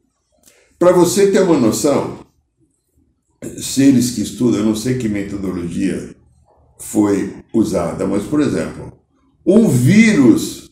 Para 0.79 0.91
você 0.91 1.31
ter 1.31 1.41
uma 1.41 1.57
noção, 1.57 2.19
seres 3.59 4.11
que 4.11 4.21
estudam, 4.21 4.59
eu 4.59 4.65
não 4.65 4.75
sei 4.75 4.97
que 4.97 5.09
metodologia 5.09 6.15
foi 6.79 7.33
usada, 7.51 8.05
mas, 8.05 8.23
por 8.23 8.39
exemplo, 8.41 8.93
um 9.43 9.67
vírus 9.67 10.69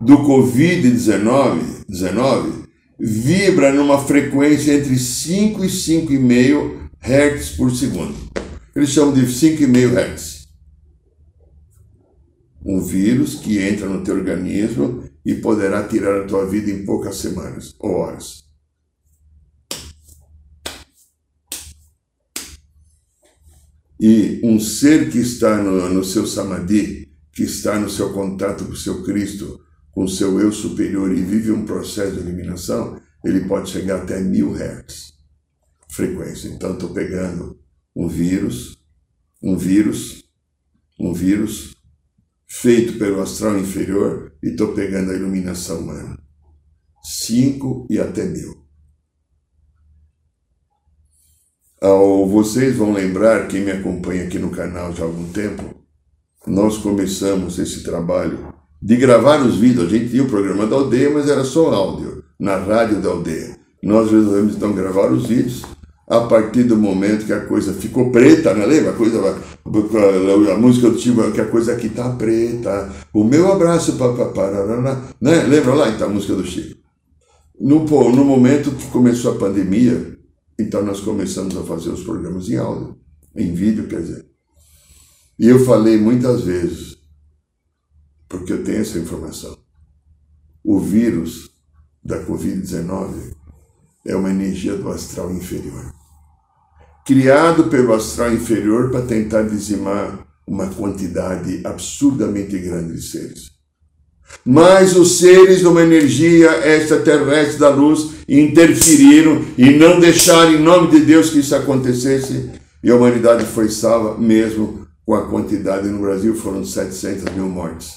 do 0.00 0.18
Covid-19 0.18 1.84
19, 1.86 2.64
vibra 2.98 3.72
numa 3.72 4.02
frequência 4.04 4.72
entre 4.72 4.98
5 4.98 5.64
e 5.64 5.68
5,5 5.68 6.88
Hz 7.00 7.50
por 7.50 7.70
segundo. 7.74 8.14
Eles 8.74 8.90
chamam 8.90 9.12
de 9.12 9.22
5,5 9.26 10.14
Hz. 10.14 10.46
Um 12.64 12.80
vírus 12.80 13.34
que 13.36 13.58
entra 13.58 13.86
no 13.86 14.02
teu 14.02 14.16
organismo 14.16 15.04
e 15.24 15.34
poderá 15.34 15.86
tirar 15.86 16.22
a 16.22 16.24
tua 16.24 16.46
vida 16.46 16.70
em 16.70 16.84
poucas 16.84 17.16
semanas 17.16 17.74
ou 17.78 17.92
horas. 17.92 18.45
E 24.00 24.40
um 24.44 24.60
ser 24.60 25.10
que 25.10 25.18
está 25.18 25.62
no, 25.62 25.88
no 25.88 26.04
seu 26.04 26.26
samadhi, 26.26 27.08
que 27.32 27.44
está 27.44 27.78
no 27.78 27.88
seu 27.88 28.12
contato 28.12 28.64
com 28.64 28.72
o 28.72 28.76
seu 28.76 29.02
Cristo, 29.02 29.60
com 29.90 30.04
o 30.04 30.08
seu 30.08 30.38
eu 30.40 30.52
superior 30.52 31.10
e 31.10 31.22
vive 31.22 31.50
um 31.50 31.64
processo 31.64 32.12
de 32.12 32.20
eliminação, 32.20 33.00
ele 33.24 33.46
pode 33.46 33.70
chegar 33.70 34.02
até 34.02 34.20
mil 34.20 34.52
hertz 34.52 35.12
frequência. 35.90 36.48
Então, 36.48 36.74
estou 36.74 36.92
pegando 36.92 37.58
um 37.94 38.06
vírus, 38.06 38.76
um 39.42 39.56
vírus, 39.56 40.24
um 41.00 41.14
vírus 41.14 41.74
feito 42.46 42.98
pelo 42.98 43.20
astral 43.22 43.58
inferior 43.58 44.34
e 44.42 44.48
estou 44.50 44.74
pegando 44.74 45.10
a 45.10 45.14
iluminação 45.14 45.80
humana. 45.80 46.18
Cinco 47.02 47.86
e 47.88 47.98
até 47.98 48.24
mil. 48.26 48.65
Ao, 51.86 52.26
vocês 52.26 52.74
vão 52.74 52.92
lembrar, 52.92 53.46
quem 53.46 53.60
me 53.60 53.70
acompanha 53.70 54.24
aqui 54.24 54.40
no 54.40 54.50
canal 54.50 54.92
já 54.92 55.04
há 55.04 55.06
algum 55.06 55.28
tempo, 55.28 55.62
nós 56.44 56.78
começamos 56.78 57.60
esse 57.60 57.84
trabalho 57.84 58.52
de 58.82 58.96
gravar 58.96 59.40
os 59.46 59.56
vídeos. 59.56 59.86
A 59.86 59.88
gente 59.88 60.10
tinha 60.10 60.24
o 60.24 60.28
programa 60.28 60.66
da 60.66 60.74
aldeia, 60.74 61.10
mas 61.10 61.28
era 61.28 61.44
só 61.44 61.72
áudio, 61.72 62.24
na 62.40 62.56
rádio 62.56 63.00
da 63.00 63.10
aldeia. 63.10 63.56
Nós 63.80 64.10
resolvemos 64.10 64.56
então 64.56 64.72
gravar 64.72 65.12
os 65.12 65.26
vídeos 65.26 65.62
a 66.08 66.22
partir 66.22 66.64
do 66.64 66.76
momento 66.76 67.24
que 67.24 67.32
a 67.32 67.46
coisa 67.46 67.72
ficou 67.72 68.10
preta, 68.10 68.52
né? 68.52 68.66
lembra? 68.66 68.90
A, 68.90 68.94
coisa, 68.94 69.20
a 70.52 70.58
música 70.58 70.90
do 70.90 70.96
tipo 70.96 71.30
que 71.30 71.40
a 71.40 71.46
coisa 71.46 71.72
aqui 71.72 71.88
tá 71.88 72.10
preta, 72.10 72.90
o 73.14 73.22
meu 73.22 73.52
abraço, 73.52 73.92
papapá, 73.92 74.50
né? 75.20 75.44
lembra 75.44 75.72
lá 75.72 75.88
então 75.90 76.08
a 76.08 76.12
música 76.12 76.34
do 76.34 76.44
Chico? 76.44 76.80
No, 77.60 77.84
no 77.84 78.24
momento 78.24 78.72
que 78.72 78.86
começou 78.88 79.34
a 79.34 79.38
pandemia, 79.38 80.15
então 80.58 80.82
nós 80.82 81.00
começamos 81.00 81.56
a 81.56 81.62
fazer 81.62 81.90
os 81.90 82.02
programas 82.02 82.48
em 82.48 82.56
áudio, 82.56 82.98
em 83.34 83.52
vídeo, 83.54 83.88
quer 83.88 84.00
dizer. 84.00 84.26
E 85.38 85.48
eu 85.48 85.64
falei 85.64 85.98
muitas 85.98 86.42
vezes, 86.42 86.96
porque 88.28 88.52
eu 88.52 88.64
tenho 88.64 88.78
essa 88.78 88.98
informação, 88.98 89.56
o 90.64 90.80
vírus 90.80 91.50
da 92.02 92.24
Covid-19 92.24 93.34
é 94.06 94.16
uma 94.16 94.30
energia 94.30 94.76
do 94.76 94.90
astral 94.90 95.32
inferior. 95.32 95.92
Criado 97.04 97.64
pelo 97.64 97.92
astral 97.92 98.32
inferior 98.32 98.90
para 98.90 99.02
tentar 99.02 99.42
dizimar 99.42 100.26
uma 100.46 100.68
quantidade 100.68 101.60
absurdamente 101.64 102.58
grande 102.58 102.94
de 102.94 103.02
seres. 103.02 103.50
Mas 104.44 104.96
os 104.96 105.18
seres 105.18 105.60
de 105.60 105.66
uma 105.66 105.82
energia 105.82 106.50
extraterrestre 106.66 107.58
da 107.58 107.68
luz 107.68 108.15
interferiram 108.28 109.44
e 109.56 109.70
não 109.70 110.00
deixaram, 110.00 110.52
em 110.52 110.62
nome 110.62 110.90
de 110.90 111.04
Deus, 111.04 111.30
que 111.30 111.40
isso 111.40 111.54
acontecesse. 111.54 112.50
E 112.82 112.90
a 112.90 112.96
humanidade 112.96 113.44
foi 113.44 113.68
salva, 113.68 114.18
mesmo 114.18 114.86
com 115.04 115.14
a 115.14 115.28
quantidade 115.28 115.88
no 115.88 116.00
Brasil, 116.00 116.34
foram 116.34 116.64
700 116.64 117.32
mil 117.34 117.48
mortes. 117.48 117.94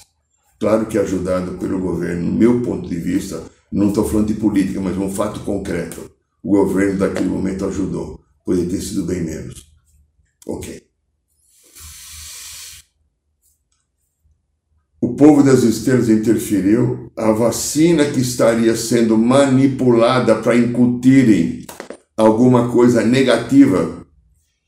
Claro 0.59 0.85
que 0.85 0.97
ajudado 0.97 1.53
pelo 1.53 1.79
governo, 1.79 2.25
no 2.25 2.37
meu 2.37 2.61
ponto 2.61 2.87
de 2.87 2.97
vista, 2.97 3.43
não 3.71 3.89
estou 3.89 4.07
falando 4.07 4.27
de 4.27 4.33
política, 4.35 4.81
mas 4.81 4.97
um 4.97 5.09
fato 5.09 5.39
concreto. 5.41 6.11
O 6.43 6.51
governo 6.51 6.99
daquele 6.99 7.29
momento 7.29 7.65
ajudou. 7.65 8.19
Poderia 8.45 8.69
ter 8.69 8.81
sido 8.81 9.05
bem 9.05 9.23
menos. 9.23 9.65
Ok. 10.47 10.88
O 15.01 15.13
povo 15.13 15.41
das 15.41 15.63
estrelas 15.63 16.09
interferiu. 16.09 17.09
A 17.15 17.31
vacina 17.31 18.05
que 18.05 18.19
estaria 18.19 18.75
sendo 18.75 19.17
manipulada 19.17 20.35
para 20.35 20.57
incutirem 20.57 21.65
alguma 22.17 22.69
coisa 22.69 23.03
negativa 23.03 24.05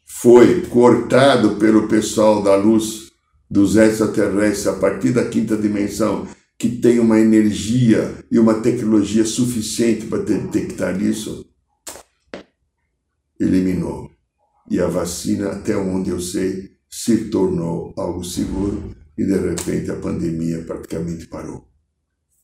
foi 0.06 0.62
cortado 0.68 1.56
pelo 1.56 1.88
pessoal 1.88 2.42
da 2.42 2.56
luz 2.56 3.12
dos 3.50 3.76
extraterrestres 3.76 4.68
a 4.68 4.74
partir 4.74 5.12
da 5.12 5.26
quinta 5.26 5.58
dimensão 5.58 6.28
que 6.58 6.70
tem 6.70 7.00
uma 7.00 7.20
energia 7.20 8.14
e 8.32 8.38
uma 8.38 8.62
tecnologia 8.62 9.26
suficiente 9.26 10.06
para 10.06 10.24
detectar 10.24 11.02
isso, 11.02 11.46
eliminou. 13.40 14.12
E 14.70 14.80
a 14.80 14.88
vacina, 14.88 15.50
até 15.50 15.76
onde 15.76 16.12
eu 16.12 16.22
sei, 16.22 16.70
se 16.90 17.30
tornou 17.30 17.94
algo 17.98 18.24
seguro 18.24 19.01
e 19.18 19.26
de 19.26 19.38
repente 19.38 19.92
a 19.92 19.96
pandemia 19.96 20.64
praticamente 20.64 21.28
parou. 21.28 21.68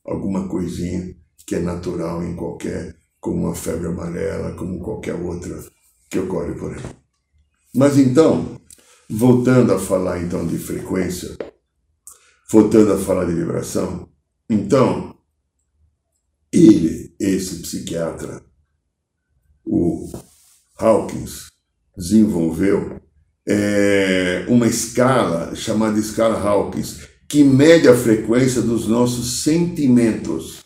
Alguma 0.05 0.47
coisinha 0.47 1.15
que 1.45 1.55
é 1.55 1.59
natural 1.59 2.23
em 2.23 2.35
qualquer, 2.35 2.95
como 3.19 3.45
uma 3.45 3.55
febre 3.55 3.87
amarela, 3.87 4.55
como 4.55 4.79
qualquer 4.79 5.15
outra 5.15 5.63
que 6.09 6.19
ocorre 6.19 6.53
por 6.53 6.73
aí. 6.73 6.83
Mas 7.75 7.97
então, 7.97 8.59
voltando 9.09 9.73
a 9.73 9.79
falar 9.79 10.21
então 10.21 10.45
de 10.45 10.57
frequência, 10.57 11.37
voltando 12.51 12.93
a 12.93 12.97
falar 12.97 13.25
de 13.25 13.33
vibração, 13.33 14.09
então, 14.49 15.17
ele, 16.51 17.13
esse 17.19 17.61
psiquiatra, 17.61 18.41
o 19.65 20.09
Hawkins, 20.77 21.49
desenvolveu 21.97 23.01
é, 23.47 24.45
uma 24.47 24.67
escala 24.67 25.55
chamada 25.55 25.97
escala 25.97 26.39
Hawkins, 26.39 26.99
que 27.29 27.43
mede 27.43 27.87
a 27.87 27.95
frequência 27.95 28.61
dos 28.61 28.87
nossos 28.87 29.43
sentimentos. 29.43 30.65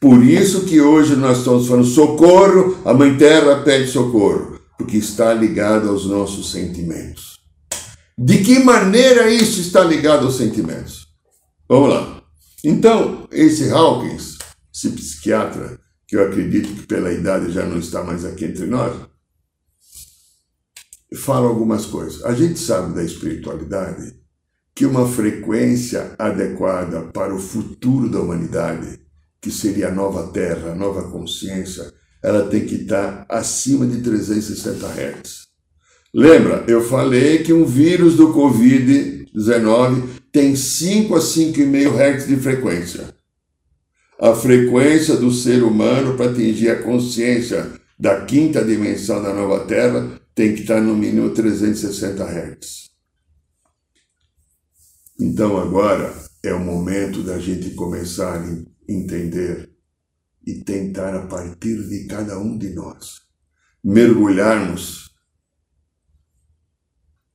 Por 0.00 0.22
isso 0.24 0.64
que 0.64 0.80
hoje 0.80 1.16
nós 1.16 1.38
estamos 1.38 1.66
falando 1.66 1.86
socorro, 1.86 2.78
a 2.84 2.94
Mãe 2.94 3.16
Terra 3.16 3.62
pede 3.62 3.90
socorro, 3.90 4.58
porque 4.76 4.96
está 4.96 5.32
ligado 5.34 5.88
aos 5.88 6.06
nossos 6.06 6.50
sentimentos. 6.50 7.38
De 8.16 8.38
que 8.38 8.58
maneira 8.58 9.30
isso 9.30 9.60
está 9.60 9.84
ligado 9.84 10.26
aos 10.26 10.36
sentimentos? 10.36 11.06
Vamos 11.68 11.90
lá. 11.90 12.22
Então, 12.64 13.28
esse 13.30 13.70
Hawkins, 13.70 14.38
esse 14.74 14.90
psiquiatra, 14.90 15.78
que 16.06 16.16
eu 16.16 16.24
acredito 16.24 16.74
que 16.74 16.86
pela 16.86 17.12
idade 17.12 17.52
já 17.52 17.64
não 17.64 17.78
está 17.78 18.02
mais 18.02 18.24
aqui 18.24 18.46
entre 18.46 18.66
nós, 18.66 18.96
fala 21.16 21.46
algumas 21.46 21.86
coisas. 21.86 22.24
A 22.24 22.34
gente 22.34 22.58
sabe 22.58 22.94
da 22.94 23.02
espiritualidade 23.02 24.14
que 24.74 24.86
uma 24.86 25.08
frequência 25.08 26.12
adequada 26.18 27.02
para 27.02 27.34
o 27.34 27.38
futuro 27.38 28.08
da 28.08 28.20
humanidade, 28.20 29.00
que 29.40 29.50
seria 29.50 29.88
a 29.88 29.92
nova 29.92 30.28
Terra, 30.32 30.70
a 30.70 30.74
nova 30.74 31.10
consciência, 31.10 31.92
ela 32.22 32.48
tem 32.48 32.64
que 32.64 32.76
estar 32.76 33.26
acima 33.28 33.86
de 33.86 34.00
360 34.02 34.86
Hz. 34.86 35.48
Lembra, 36.14 36.64
eu 36.68 36.82
falei 36.82 37.42
que 37.42 37.52
um 37.52 37.64
vírus 37.64 38.16
do 38.16 38.32
Covid-19 38.32 40.02
tem 40.32 40.54
5 40.54 41.14
a 41.14 41.18
5,5 41.18 41.96
Hz 41.96 42.26
de 42.26 42.36
frequência. 42.36 43.14
A 44.20 44.34
frequência 44.34 45.16
do 45.16 45.30
ser 45.30 45.62
humano 45.62 46.16
para 46.16 46.30
atingir 46.30 46.70
a 46.70 46.82
consciência 46.82 47.70
da 47.98 48.24
quinta 48.24 48.64
dimensão 48.64 49.22
da 49.22 49.32
nova 49.32 49.64
Terra 49.64 50.17
tem 50.38 50.54
que 50.54 50.60
estar 50.60 50.80
no 50.80 50.94
mínimo 50.94 51.30
360 51.30 52.22
Hz. 52.22 52.90
Então 55.18 55.58
agora 55.58 56.14
é 56.44 56.54
o 56.54 56.60
momento 56.60 57.24
da 57.24 57.40
gente 57.40 57.70
começar 57.70 58.40
a 58.40 58.46
entender 58.88 59.68
e 60.46 60.62
tentar 60.62 61.12
a 61.16 61.26
partir 61.26 61.82
de 61.88 62.06
cada 62.06 62.38
um 62.38 62.56
de 62.56 62.72
nós 62.72 63.22
mergulharmos 63.82 65.10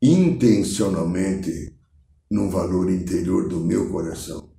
intencionalmente 0.02 1.76
num 2.32 2.50
valor 2.50 2.90
interior 2.90 3.50
do 3.50 3.60
meu 3.60 3.92
coração. 3.92 4.50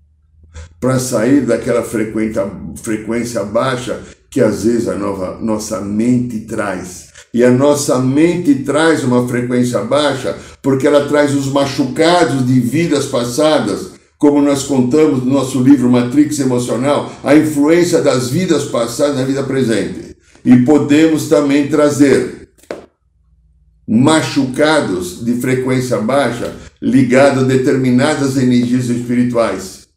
Para 0.78 0.98
sair 0.98 1.46
daquela 1.46 1.82
frequência 1.82 3.42
baixa 3.42 4.04
que 4.30 4.42
às 4.42 4.64
vezes 4.64 4.86
a 4.86 4.96
nova, 4.98 5.40
nossa 5.40 5.80
mente 5.80 6.40
traz. 6.40 7.13
E 7.34 7.42
a 7.42 7.50
nossa 7.50 7.98
mente 7.98 8.54
traz 8.54 9.02
uma 9.02 9.26
frequência 9.26 9.80
baixa 9.80 10.38
porque 10.62 10.86
ela 10.86 11.08
traz 11.08 11.34
os 11.34 11.48
machucados 11.48 12.46
de 12.46 12.60
vidas 12.60 13.06
passadas, 13.06 13.90
como 14.16 14.40
nós 14.40 14.62
contamos 14.62 15.24
no 15.24 15.32
nosso 15.32 15.60
livro 15.60 15.90
Matrix 15.90 16.38
Emocional, 16.38 17.12
a 17.24 17.34
influência 17.34 18.00
das 18.00 18.30
vidas 18.30 18.66
passadas 18.66 19.16
na 19.16 19.24
vida 19.24 19.42
presente. 19.42 20.16
E 20.44 20.58
podemos 20.58 21.28
também 21.28 21.66
trazer 21.66 22.50
machucados 23.86 25.24
de 25.24 25.34
frequência 25.34 25.98
baixa 25.98 26.54
ligados 26.80 27.42
a 27.42 27.46
determinadas 27.46 28.36
energias 28.36 28.88
espirituais. 28.88 29.88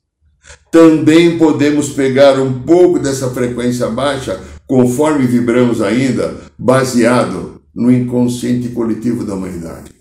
Também 0.71 1.37
podemos 1.37 1.89
pegar 1.89 2.39
um 2.39 2.61
pouco 2.61 2.97
dessa 2.97 3.29
frequência 3.29 3.87
baixa, 3.89 4.39
conforme 4.67 5.25
vibramos 5.25 5.81
ainda, 5.81 6.35
baseado 6.59 7.61
no 7.73 7.89
inconsciente 7.91 8.69
coletivo 8.69 9.23
da 9.23 9.33
humanidade. 9.33 9.95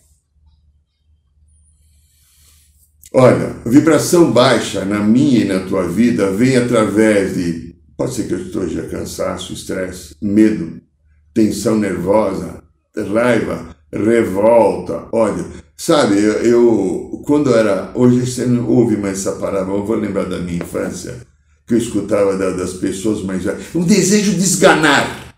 Olha, 3.14 3.55
vibração 3.64 4.31
baixa 4.31 4.85
na 4.85 4.98
minha 4.98 5.40
e 5.40 5.44
na 5.44 5.61
tua 5.61 5.88
vida 5.88 6.31
vem 6.33 6.57
através 6.57 7.35
de, 7.35 7.74
pode 7.96 8.14
ser 8.14 8.26
que 8.26 8.35
eu 8.35 8.40
esteja 8.40 8.88
cansaço, 8.88 9.52
estresse, 9.52 10.16
medo, 10.20 10.81
tensão 11.33 11.79
nervosa, 11.79 12.62
raiva, 13.12 13.74
revolta. 13.92 15.09
Olha, 15.12 15.44
sabe, 15.76 16.18
eu, 16.18 16.33
eu 16.42 17.22
quando 17.24 17.55
era, 17.55 17.92
hoje 17.94 18.26
você 18.26 18.44
não 18.44 18.68
ouve 18.68 18.96
mais 18.96 19.20
essa 19.20 19.33
palavra, 19.33 19.72
eu 19.72 19.85
vou 19.85 19.96
lembrar 19.96 20.24
da 20.24 20.38
minha 20.38 20.59
infância, 20.59 21.16
que 21.66 21.74
eu 21.74 21.79
escutava 21.79 22.37
da, 22.37 22.50
das 22.50 22.74
pessoas 22.74 23.22
mais 23.22 23.42
velhas, 23.42 23.74
um 23.74 23.83
desejo 23.83 24.33
de 24.35 24.42
esganar. 24.42 25.35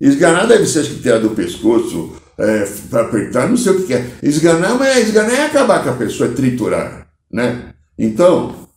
Esganar 0.00 0.46
deve 0.46 0.66
ser 0.66 0.80
acho 0.80 0.90
que 0.90 1.02
tirar 1.02 1.18
do 1.18 1.30
pescoço, 1.30 2.16
é, 2.36 2.68
para 2.88 3.02
apertar, 3.02 3.48
não 3.48 3.56
sei 3.56 3.72
o 3.72 3.82
que 3.86 3.94
é. 3.94 4.10
Esganar, 4.22 4.78
mas 4.78 5.08
esganar 5.08 5.34
é 5.34 5.46
acabar 5.46 5.82
com 5.82 5.90
a 5.90 5.96
pessoa, 5.96 6.30
é 6.30 6.32
triturar, 6.32 7.08
né? 7.30 7.74
Então, 7.98 8.68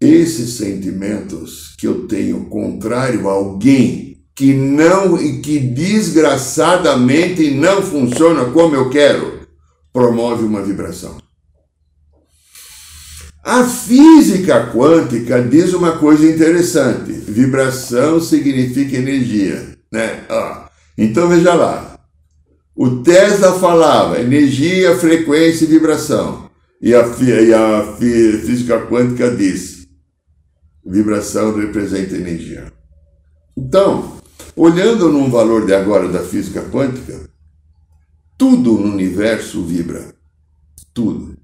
esses 0.00 0.54
sentimentos 0.54 1.74
que 1.78 1.86
eu 1.86 2.06
tenho 2.06 2.46
contrário 2.46 3.28
a 3.28 3.32
alguém 3.32 4.24
que 4.34 4.52
não 4.52 5.20
e 5.20 5.40
que 5.40 5.58
desgraçadamente 5.58 7.50
não 7.52 7.80
funciona 7.80 8.44
como 8.46 8.74
eu 8.74 8.90
quero, 8.90 9.40
promove 9.92 10.44
uma 10.44 10.62
vibração. 10.62 11.16
A 13.46 13.62
física 13.64 14.72
quântica 14.72 15.40
diz 15.40 15.72
uma 15.72 15.98
coisa 15.98 16.26
interessante: 16.26 17.12
vibração 17.12 18.20
significa 18.20 18.96
energia, 18.96 19.78
né? 19.90 20.24
Ah, 20.28 20.68
então 20.98 21.28
veja 21.28 21.54
lá. 21.54 21.98
O 22.74 23.02
Tesla 23.02 23.58
falava 23.58 24.20
energia, 24.20 24.96
frequência 24.96 25.64
e 25.64 25.68
vibração. 25.68 26.50
E 26.82 26.94
a, 26.94 27.06
e 27.20 27.54
a 27.54 27.96
física 27.96 28.84
quântica 28.86 29.30
diz: 29.30 29.86
vibração 30.84 31.56
representa 31.56 32.16
energia. 32.16 32.72
Então, 33.56 34.16
Olhando 34.58 35.12
num 35.12 35.30
valor 35.30 35.66
de 35.66 35.74
agora 35.74 36.08
da 36.08 36.20
física 36.20 36.62
quântica, 36.62 37.28
tudo 38.38 38.72
no 38.72 38.90
universo 38.90 39.62
vibra. 39.62 40.14
Tudo. 40.94 41.36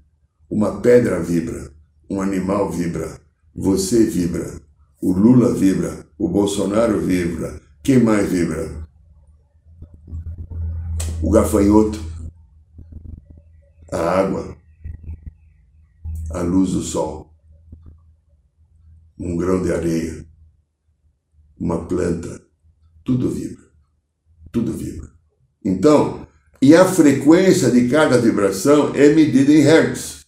Uma 0.49 0.81
pedra 0.81 1.19
vibra, 1.19 1.71
um 2.13 2.21
animal 2.21 2.71
vibra, 2.71 3.19
você 3.55 4.05
vibra, 4.05 4.61
o 5.01 5.11
Lula 5.11 5.51
vibra, 5.51 6.05
o 6.15 6.29
Bolsonaro 6.29 7.01
vibra. 7.01 7.59
Quem 7.81 8.01
mais 8.01 8.31
vibra? 8.31 8.87
O 11.23 11.31
gafanhoto, 11.31 11.99
a 13.91 13.97
água, 13.97 14.55
a 16.29 16.41
luz 16.41 16.71
do 16.71 16.81
sol, 16.81 17.33
um 19.19 19.35
grão 19.35 19.63
de 19.63 19.73
areia, 19.73 20.23
uma 21.59 21.85
planta, 21.85 22.41
tudo 23.03 23.29
vibra. 23.29 23.63
Tudo 24.51 24.71
vibra. 24.71 25.09
Então, 25.65 26.27
e 26.61 26.75
a 26.75 26.85
frequência 26.85 27.71
de 27.71 27.89
cada 27.89 28.21
vibração 28.21 28.93
é 28.93 29.09
medida 29.09 29.51
em 29.51 29.61
hertz, 29.61 30.22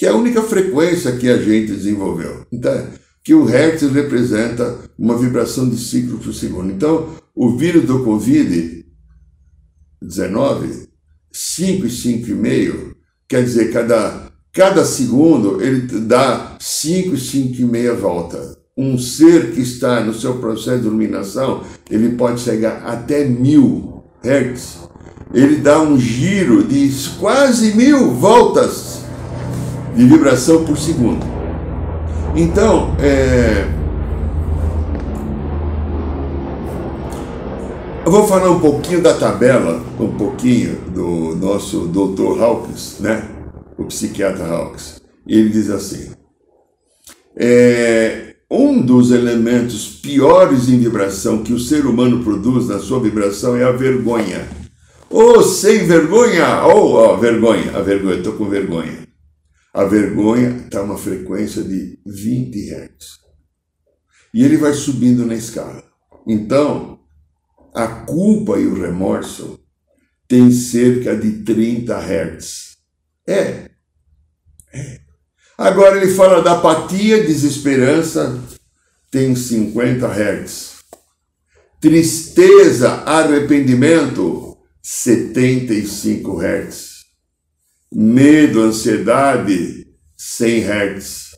que 0.00 0.06
é 0.06 0.08
a 0.08 0.16
única 0.16 0.42
frequência 0.42 1.12
que 1.12 1.28
a 1.28 1.36
gente 1.36 1.72
desenvolveu. 1.72 2.46
Então, 2.50 2.86
que 3.22 3.34
o 3.34 3.44
hertz 3.44 3.82
representa 3.82 4.78
uma 4.98 5.18
vibração 5.18 5.68
de 5.68 5.76
ciclo 5.76 6.16
por 6.16 6.32
segundo. 6.32 6.72
Então, 6.72 7.10
o 7.34 7.54
vírus 7.54 7.84
do 7.84 8.02
Covid-19, 8.02 10.88
5 11.30 11.86
e 11.86 11.90
5,5, 11.90 12.94
quer 13.28 13.44
dizer, 13.44 13.70
cada, 13.74 14.32
cada 14.54 14.86
segundo 14.86 15.62
ele 15.62 15.82
dá 15.82 16.56
5 16.58 17.14
e 17.14 17.18
5,5 17.18 17.94
volta 17.94 18.56
um 18.74 18.96
ser 18.96 19.52
que 19.52 19.60
está 19.60 20.00
no 20.00 20.14
seu 20.14 20.38
processo 20.38 20.80
de 20.80 20.86
iluminação, 20.86 21.62
ele 21.90 22.16
pode 22.16 22.40
chegar 22.40 22.86
até 22.86 23.26
mil 23.26 24.02
hertz. 24.24 24.78
Ele 25.34 25.56
dá 25.56 25.82
um 25.82 26.00
giro 26.00 26.64
de 26.64 26.90
quase 27.18 27.76
mil 27.76 28.14
voltas 28.14 28.99
de 29.94 30.04
vibração 30.04 30.64
por 30.64 30.76
segundo. 30.78 31.24
Então, 32.34 32.94
é... 33.00 33.66
eu 38.04 38.12
vou 38.12 38.26
falar 38.26 38.50
um 38.50 38.60
pouquinho 38.60 39.02
da 39.02 39.14
tabela, 39.14 39.82
um 39.98 40.08
pouquinho 40.08 40.76
do 40.94 41.36
nosso 41.36 41.88
Dr. 41.88 42.42
Hawkins, 42.42 42.98
né? 43.00 43.24
O 43.76 43.84
psiquiatra 43.84 44.46
Hawkins. 44.46 45.00
Ele 45.26 45.48
diz 45.48 45.70
assim: 45.70 46.10
é, 47.36 48.34
um 48.50 48.80
dos 48.80 49.12
elementos 49.12 49.86
piores 49.86 50.68
em 50.68 50.78
vibração 50.78 51.42
que 51.42 51.52
o 51.52 51.58
ser 51.58 51.86
humano 51.86 52.22
produz 52.24 52.68
na 52.68 52.78
sua 52.78 53.00
vibração 53.00 53.56
é 53.56 53.64
a 53.64 53.72
vergonha. 53.72 54.48
Ô, 55.08 55.38
oh, 55.38 55.42
sem 55.42 55.86
vergonha! 55.86 56.64
Ô, 56.66 56.70
oh, 56.70 57.12
oh, 57.12 57.16
vergonha, 57.16 57.76
a 57.76 57.80
vergonha, 57.80 58.18
estou 58.18 58.32
com 58.34 58.48
vergonha. 58.48 59.09
A 59.72 59.84
vergonha 59.84 60.50
está 60.64 60.82
uma 60.82 60.98
frequência 60.98 61.62
de 61.62 61.98
20 62.04 62.72
Hz. 62.72 63.20
E 64.34 64.44
ele 64.44 64.56
vai 64.56 64.72
subindo 64.72 65.24
na 65.24 65.34
escala. 65.34 65.84
Então, 66.26 67.00
a 67.74 67.86
culpa 67.86 68.58
e 68.58 68.66
o 68.66 68.74
remorso 68.74 69.60
têm 70.26 70.50
cerca 70.50 71.16
de 71.16 71.44
30 71.44 71.96
Hz. 71.98 72.76
É. 73.26 73.70
É. 74.72 75.00
Agora 75.56 75.96
ele 75.96 76.14
fala 76.14 76.42
da 76.42 76.52
apatia, 76.52 77.22
desesperança, 77.22 78.42
tem 79.10 79.36
50 79.36 80.06
Hz. 80.06 80.80
Tristeza, 81.80 82.90
arrependimento, 83.04 84.56
75 84.82 86.40
Hz. 86.40 86.89
Medo, 87.92 88.60
ansiedade, 88.60 89.86
100 90.16 90.64
Hz. 90.64 91.30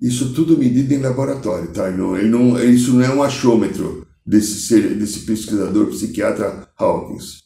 Isso 0.00 0.32
tudo 0.32 0.56
medido 0.56 0.94
em 0.94 0.98
laboratório, 0.98 1.72
tá? 1.72 1.90
Não, 1.90 2.16
ele 2.16 2.28
não, 2.28 2.62
isso 2.62 2.92
não 2.92 3.02
é 3.02 3.10
um 3.10 3.22
achômetro 3.22 4.06
desse, 4.24 4.80
desse 4.94 5.20
pesquisador 5.20 5.88
psiquiatra 5.88 6.68
Hawkins. 6.78 7.42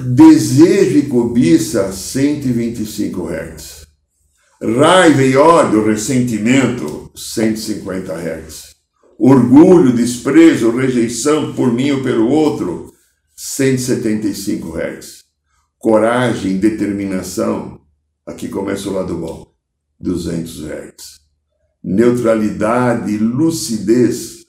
Desejo 0.00 0.98
e 0.98 1.02
cobiça, 1.08 1.90
125 1.90 3.28
Hz. 3.28 3.86
Raiva 4.62 5.22
e 5.22 5.36
ódio, 5.36 5.84
ressentimento, 5.84 7.10
150 7.16 8.12
Hz. 8.14 8.76
Orgulho, 9.18 9.92
desprezo, 9.92 10.70
rejeição 10.70 11.52
por 11.52 11.72
mim 11.72 11.90
ou 11.90 12.02
pelo 12.02 12.28
outro, 12.28 12.92
175 13.36 14.76
Hz. 14.78 15.17
Coragem, 15.78 16.58
determinação, 16.58 17.80
aqui 18.26 18.48
começa 18.48 18.88
o 18.88 18.92
lado 18.92 19.16
bom, 19.16 19.46
200 20.00 20.64
Hz. 20.64 21.20
Neutralidade, 21.82 23.16
lucidez, 23.16 24.44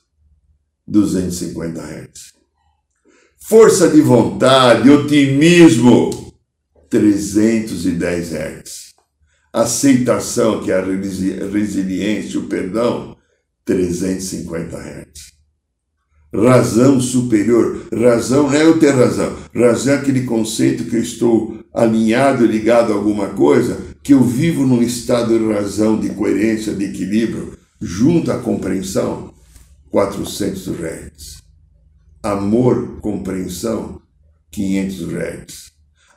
250 0.88 1.82
Hz 1.82 2.40
força 3.50 3.90
de 3.90 4.00
vontade, 4.00 4.92
otimismo, 4.92 6.36
310 6.88 8.34
Hz. 8.34 8.90
Aceitação, 9.52 10.62
que 10.62 10.72
é 10.72 10.76
a 10.76 10.86
resiliência, 11.52 12.40
o 12.40 12.44
perdão, 12.44 13.18
350 13.66 14.78
Hz. 14.78 15.39
Razão 16.34 17.02
superior, 17.02 17.88
razão 17.92 18.44
não 18.44 18.54
é 18.54 18.64
eu 18.64 18.78
ter 18.78 18.92
razão, 18.92 19.36
razão 19.54 19.94
é 19.94 19.98
aquele 19.98 20.26
conceito 20.26 20.84
que 20.84 20.96
eu 20.96 21.02
estou 21.02 21.58
alinhado, 21.74 22.46
ligado 22.46 22.94
a 22.94 22.96
alguma 22.96 23.30
coisa, 23.30 23.80
que 24.04 24.14
eu 24.14 24.24
vivo 24.24 24.64
num 24.66 24.84
estado 24.84 25.40
de 25.40 25.52
razão, 25.52 26.00
de 26.00 26.10
coerência, 26.10 26.76
de 26.76 26.86
equilíbrio, 26.86 27.58
junto 27.82 28.32
à 28.32 28.38
compreensão, 28.38 29.34
400 29.90 30.68
Hz. 30.68 31.40
Amor, 32.22 33.00
compreensão, 33.02 34.00
500 34.52 35.02
Hz. 35.12 35.72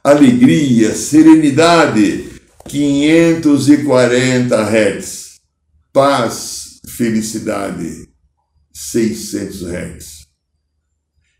Alegria, 0.05 0.95
serenidade, 0.95 2.27
540 2.69 4.57
Hz. 4.57 5.41
Paz, 5.91 6.81
felicidade, 6.87 8.12
600 8.73 9.63
Hz. 9.63 10.27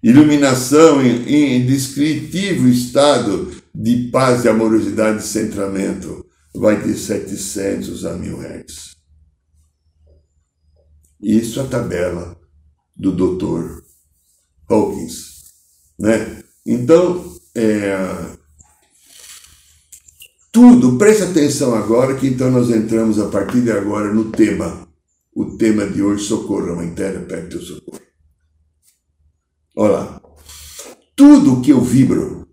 Iluminação 0.03 1.01
em 1.01 1.63
indescritível 1.63 2.69
estado 2.69 3.53
de 3.75 4.09
paz, 4.11 4.43
de 4.43 4.49
amorosidade 4.49 5.23
e 5.23 5.27
centramento, 5.27 6.27
vai 6.55 6.83
de 6.83 6.99
700 6.99 8.05
a 8.05 8.15
1000 8.15 8.41
Hz. 8.41 8.97
Isso 11.21 11.61
é 11.61 11.63
a 11.63 11.67
tabela 11.67 12.37
do 12.97 13.13
Dr. 13.13 13.83
Hawkins. 14.69 15.33
Né? 15.99 16.43
Então, 16.67 17.37
é, 17.55 18.37
tudo, 20.51 20.99
preste 20.99 21.23
atenção 21.23 21.75
agora 21.75 22.15
que 22.15 22.27
então 22.27 22.51
nós 22.51 22.71
entramos 22.71 23.19
a 23.19 23.29
partir 23.29 23.63
de 23.63 23.71
agora 23.71 24.13
no 24.13 24.31
tema. 24.31 24.87
O 25.35 25.57
tema 25.57 25.87
de 25.87 26.03
hoje, 26.03 26.25
socorro, 26.25 26.77
mãe 26.77 26.95
terra, 26.95 27.21
perto 27.21 27.51
teu 27.51 27.61
socorro. 27.61 28.01
Olha 29.77 29.93
lá. 29.93 30.23
Tudo 31.17 31.61
que 31.63 31.71
eu 31.71 31.81
vibro, 31.81 32.49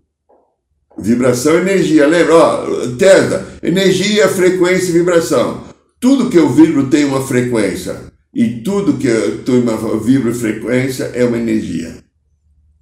vibração, 0.98 1.58
energia, 1.58 2.06
lembra? 2.06 2.34
Ó, 2.34 2.96
Tesla, 2.96 3.58
energia, 3.62 4.28
frequência 4.28 4.90
e 4.90 4.92
vibração. 4.92 5.64
Tudo 5.98 6.30
que 6.30 6.38
eu 6.38 6.48
vibro 6.48 6.88
tem 6.88 7.04
uma 7.04 7.26
frequência. 7.26 8.10
E 8.34 8.62
tudo 8.62 8.96
que 8.96 9.08
eu 9.08 10.00
vibro 10.00 10.34
frequência 10.34 11.04
é 11.14 11.24
uma 11.24 11.36
energia. 11.36 12.02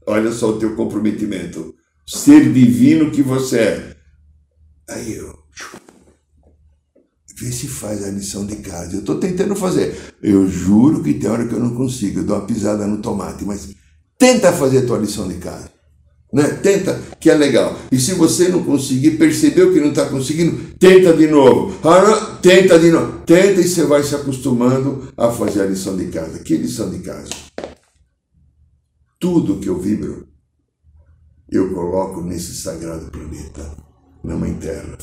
Olha 0.07 0.31
só 0.31 0.51
o 0.51 0.59
teu 0.59 0.77
comprometimento. 0.77 1.75
Ser 2.07 2.53
divino 2.53 3.11
que 3.11 3.23
você 3.23 3.59
é. 3.59 3.97
Aí 4.89 5.15
eu. 5.15 5.38
Vê 7.41 7.53
se 7.53 7.69
faz 7.69 8.05
a 8.05 8.11
lição 8.11 8.45
de 8.45 8.57
casa. 8.57 8.95
Eu 8.95 9.01
estou 9.01 9.21
tentando 9.21 9.55
fazer. 9.55 9.97
Eu 10.21 10.49
juro 10.49 11.03
que 11.03 11.15
tem 11.15 11.31
hora 11.31 11.47
que 11.47 11.55
eu 11.55 11.61
não 11.61 11.75
consigo. 11.75 12.19
Eu 12.21 12.25
dou 12.25 12.37
uma 12.37 12.45
pisada 12.45 12.85
no 12.87 12.99
tomate. 13.01 13.45
Mas 13.45 13.69
tenta 14.19 14.53
fazer 14.53 14.79
a 14.79 14.87
tua 14.87 14.99
lição 14.99 15.29
de 15.29 15.35
casa. 15.35 15.71
Né? 16.33 16.49
Tenta, 16.63 17.01
que 17.21 17.31
é 17.31 17.35
legal. 17.35 17.79
E 17.93 17.99
se 17.99 18.15
você 18.15 18.49
não 18.49 18.65
conseguir, 18.65 19.13
percebeu 19.13 19.73
que 19.73 19.81
não 19.81 19.91
está 19.91 20.07
conseguindo, 20.07 20.75
tenta 20.79 21.17
de 21.17 21.29
novo. 21.29 21.79
Ah, 21.87 22.39
tenta 22.43 22.79
de 22.79 22.91
novo. 22.91 23.21
Tenta 23.21 23.61
e 23.61 23.69
você 23.69 23.85
vai 23.85 24.03
se 24.03 24.17
acostumando 24.17 25.13
a 25.17 25.31
fazer 25.31 25.63
a 25.63 25.67
lição 25.67 25.97
de 25.97 26.07
casa. 26.09 26.41
Que 26.41 26.57
lição 26.57 26.91
de 26.91 26.99
casa? 26.99 27.31
Tudo 29.21 29.59
que 29.59 29.69
eu 29.69 29.79
vibro, 29.81 30.27
eu 31.51 31.73
coloco 31.73 32.21
nesse 32.21 32.55
sagrado 32.57 33.11
planeta, 33.11 33.77
na 34.23 34.37
Mãe 34.37 34.55
Terra, 34.55 34.99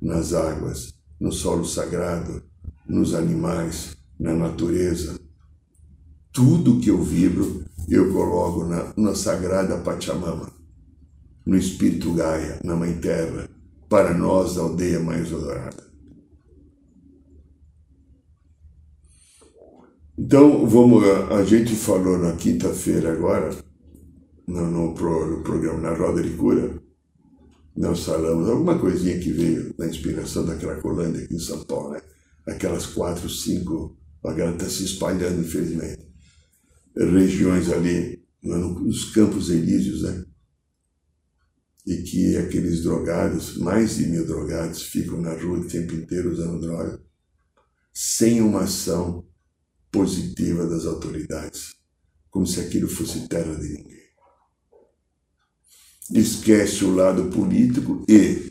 nas 0.00 0.34
águas, 0.34 0.99
no 1.20 1.30
solo 1.30 1.64
sagrado, 1.64 2.42
nos 2.88 3.14
animais, 3.14 3.96
na 4.18 4.34
natureza. 4.34 5.20
Tudo 6.32 6.80
que 6.80 6.88
eu 6.88 7.02
vibro, 7.02 7.64
eu 7.88 8.12
coloco 8.12 8.64
na, 8.64 8.92
na 8.96 9.14
sagrada 9.14 9.78
Pachamama, 9.78 10.50
no 11.44 11.56
Espírito 11.56 12.12
Gaia, 12.14 12.60
na 12.64 12.74
Mãe 12.74 12.94
Terra, 12.98 13.48
para 13.88 14.14
nós 14.14 14.54
da 14.54 14.62
aldeia 14.62 15.00
mais 15.00 15.32
adorada. 15.32 15.90
Então, 20.16 20.66
vamos, 20.66 21.02
a 21.30 21.42
gente 21.44 21.74
falou 21.74 22.18
na 22.18 22.32
quinta-feira 22.36 23.12
agora, 23.12 23.50
no, 24.46 24.70
no, 24.70 24.94
pro, 24.94 25.26
no, 25.26 25.42
programa 25.42 25.80
Na 25.80 25.94
Roda 25.94 26.22
de 26.22 26.30
Cura, 26.36 26.79
nós 27.76 28.04
falamos 28.04 28.48
alguma 28.48 28.78
coisinha 28.78 29.18
que 29.18 29.32
veio 29.32 29.74
da 29.76 29.86
inspiração 29.86 30.44
da 30.44 30.56
Cracolândia 30.56 31.24
aqui 31.24 31.34
em 31.34 31.40
São 31.40 31.64
Paulo, 31.64 31.92
né? 31.92 32.02
Aquelas 32.46 32.86
quatro, 32.86 33.28
cinco, 33.28 33.96
agora 34.22 34.52
está 34.52 34.68
se 34.68 34.84
espalhando, 34.84 35.40
infelizmente 35.40 36.10
regiões 36.96 37.70
ali, 37.70 38.22
nos 38.42 39.12
Campos 39.12 39.50
Elíseos, 39.50 40.02
né? 40.02 40.24
E 41.86 42.02
que 42.02 42.36
aqueles 42.36 42.82
drogados, 42.82 43.56
mais 43.56 43.96
de 43.96 44.06
mil 44.06 44.26
drogados, 44.26 44.82
ficam 44.82 45.20
na 45.20 45.32
rua 45.32 45.60
o 45.60 45.68
tempo 45.68 45.94
inteiro 45.94 46.30
usando 46.30 46.60
droga, 46.60 47.02
sem 47.92 48.40
uma 48.40 48.62
ação 48.62 49.26
positiva 49.90 50.66
das 50.66 50.84
autoridades, 50.84 51.74
como 52.30 52.46
se 52.46 52.60
aquilo 52.60 52.88
fosse 52.88 53.26
terra 53.28 53.54
de 53.54 53.68
ninguém. 53.68 53.99
Esquece 56.12 56.84
o 56.84 56.94
lado 56.94 57.24
político 57.24 58.04
e 58.08 58.50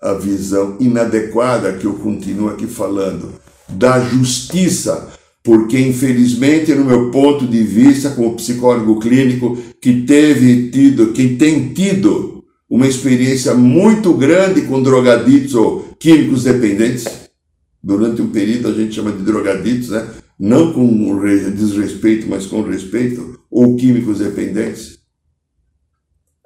a 0.00 0.14
visão 0.14 0.76
inadequada 0.80 1.72
que 1.74 1.86
eu 1.86 1.94
continuo 1.94 2.48
aqui 2.48 2.66
falando 2.66 3.32
da 3.68 4.00
justiça 4.00 5.12
porque 5.44 5.78
infelizmente, 5.78 6.74
no 6.74 6.86
meu 6.86 7.10
ponto 7.10 7.46
de 7.46 7.62
vista, 7.62 8.08
como 8.10 8.34
psicólogo 8.34 8.98
clínico, 8.98 9.58
que 9.78 10.02
teve 10.02 10.70
tido, 10.70 11.12
que 11.12 11.36
tem 11.36 11.68
tido 11.68 12.42
uma 12.68 12.88
experiência 12.88 13.52
muito 13.52 14.14
grande 14.14 14.62
com 14.62 14.82
drogaditos 14.82 15.54
ou 15.54 15.94
químicos 16.00 16.44
dependentes, 16.44 17.04
durante 17.82 18.22
um 18.22 18.28
período 18.28 18.68
a 18.68 18.72
gente 18.72 18.94
chama 18.94 19.12
de 19.12 19.22
drogaditos, 19.22 19.90
né? 19.90 20.08
não 20.40 20.72
com 20.72 20.86
desrespeito, 21.54 22.26
mas 22.26 22.46
com 22.46 22.62
respeito, 22.62 23.38
ou 23.50 23.76
químicos 23.76 24.20
dependentes. 24.20 24.93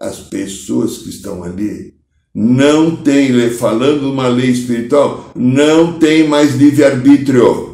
As 0.00 0.18
pessoas 0.20 0.98
que 0.98 1.10
estão 1.10 1.42
ali 1.42 1.94
não 2.34 2.94
têm, 2.94 3.50
falando 3.50 4.10
uma 4.10 4.28
lei 4.28 4.50
espiritual, 4.50 5.32
não 5.34 5.98
tem 5.98 6.28
mais 6.28 6.54
livre-arbítrio 6.54 7.68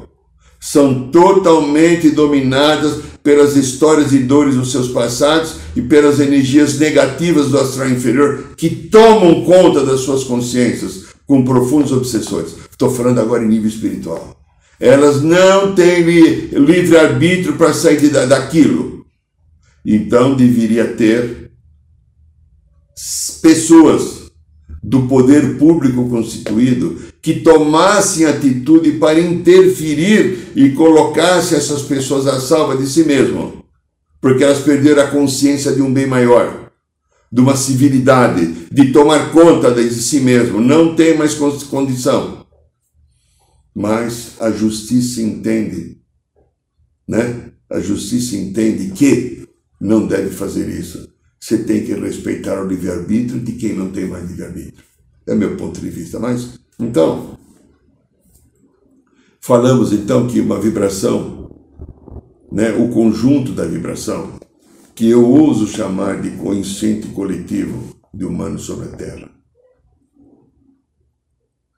são 0.64 1.10
totalmente 1.10 2.08
dominadas 2.08 3.02
pelas 3.22 3.54
histórias 3.54 4.14
e 4.14 4.20
dores 4.20 4.54
dos 4.54 4.72
seus 4.72 4.88
passados 4.88 5.56
e 5.76 5.82
pelas 5.82 6.18
energias 6.20 6.78
negativas 6.78 7.50
do 7.50 7.58
astral 7.58 7.90
inferior 7.90 8.54
que 8.56 8.70
tomam 8.70 9.44
conta 9.44 9.84
das 9.84 10.00
suas 10.00 10.24
consciências 10.24 11.04
com 11.26 11.44
profundas 11.44 11.92
obsessões. 11.92 12.54
Estou 12.70 12.90
falando 12.90 13.20
agora 13.20 13.44
em 13.44 13.48
nível 13.48 13.68
espiritual. 13.68 14.34
Elas 14.80 15.20
não 15.20 15.74
têm 15.74 16.00
livre-arbítrio 16.00 17.56
para 17.56 17.74
sair 17.74 18.08
daquilo. 18.26 19.04
Então 19.84 20.34
deveria 20.34 20.86
ter 20.86 21.43
pessoas 23.42 24.24
do 24.82 25.08
poder 25.08 25.58
público 25.58 26.08
constituído 26.08 27.02
que 27.22 27.40
tomassem 27.40 28.26
atitude 28.26 28.92
para 28.92 29.18
interferir 29.18 30.52
e 30.54 30.70
colocassem 30.72 31.56
essas 31.56 31.82
pessoas 31.82 32.26
à 32.26 32.38
salva 32.38 32.76
de 32.76 32.86
si 32.86 33.04
mesmo, 33.04 33.64
porque 34.20 34.44
elas 34.44 34.60
perderam 34.60 35.02
a 35.02 35.10
consciência 35.10 35.72
de 35.72 35.80
um 35.80 35.92
bem 35.92 36.06
maior, 36.06 36.70
de 37.32 37.40
uma 37.40 37.56
civilidade, 37.56 38.68
de 38.70 38.92
tomar 38.92 39.32
conta 39.32 39.72
de 39.72 39.90
si 39.90 40.20
mesmo, 40.20 40.60
não 40.60 40.94
tem 40.94 41.16
mais 41.16 41.34
condição. 41.34 42.44
Mas 43.74 44.32
a 44.38 44.50
justiça 44.50 45.20
entende, 45.20 45.96
né? 47.08 47.50
A 47.70 47.80
justiça 47.80 48.36
entende 48.36 48.92
que 48.92 49.48
não 49.80 50.06
deve 50.06 50.30
fazer 50.30 50.68
isso 50.68 51.13
você 51.44 51.62
tem 51.62 51.84
que 51.84 51.92
respeitar 51.92 52.62
o 52.62 52.66
livre-arbítrio 52.66 53.38
de 53.38 53.52
quem 53.52 53.74
não 53.76 53.92
tem 53.92 54.08
mais 54.08 54.26
livre-arbítrio. 54.30 54.82
É 55.26 55.34
meu 55.34 55.58
ponto 55.58 55.78
de 55.78 55.90
vista. 55.90 56.18
Mas, 56.18 56.58
então, 56.80 57.38
falamos 59.42 59.92
então 59.92 60.26
que 60.26 60.40
uma 60.40 60.58
vibração, 60.58 61.54
né, 62.50 62.72
o 62.72 62.88
conjunto 62.88 63.52
da 63.52 63.66
vibração, 63.66 64.40
que 64.94 65.10
eu 65.10 65.28
ouso 65.28 65.66
chamar 65.66 66.22
de 66.22 66.30
consciente 66.30 67.08
coletivo 67.08 67.94
de 68.14 68.24
humanos 68.24 68.62
sobre 68.62 68.88
a 68.88 68.96
Terra. 68.96 69.30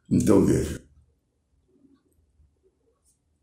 Então 0.08 0.44
veja. 0.44 0.80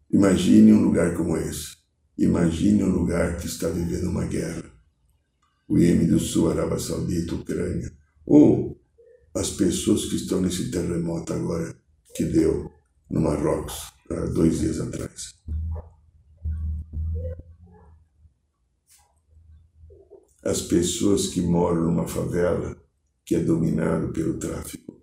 Imagine 0.10 0.72
um 0.72 0.86
lugar 0.86 1.16
como 1.18 1.36
esse. 1.36 1.76
Imagine 2.18 2.86
um 2.86 2.92
lugar 2.92 3.36
que 3.36 3.46
está 3.46 3.68
vivendo 3.68 4.10
uma 4.10 4.24
guerra 4.24 4.73
o 5.74 5.78
Iêmen 5.80 6.06
do 6.06 6.20
Sul, 6.20 6.52
Arábia 6.52 6.78
Saudita, 6.78 7.34
Ucrânia, 7.34 7.92
ou 8.28 8.80
as 9.34 9.50
pessoas 9.50 10.06
que 10.06 10.18
estão 10.18 10.40
nesse 10.40 10.70
terremoto 10.70 11.34
agora 11.34 11.76
que 12.14 12.26
deu 12.26 12.72
no 13.10 13.20
Marrocos, 13.20 13.92
há 14.12 14.26
dois 14.28 14.60
dias 14.60 14.80
atrás. 14.80 15.34
As 20.44 20.62
pessoas 20.62 21.30
que 21.30 21.42
moram 21.42 21.86
numa 21.86 22.08
favela 22.08 22.80
que 23.26 23.34
é 23.34 23.40
dominado 23.40 24.14
pelo 24.14 24.38
tráfico, 24.38 25.02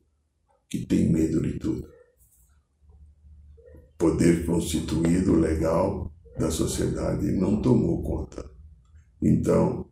que 0.68 0.86
tem 0.86 1.10
medo 1.10 1.42
de 1.42 1.58
tudo. 1.58 1.88
poder 3.98 4.46
constituído 4.46 5.34
legal 5.34 6.14
da 6.38 6.48
sociedade 6.48 7.32
não 7.32 7.60
tomou 7.60 8.02
conta. 8.04 8.48
Então, 9.20 9.89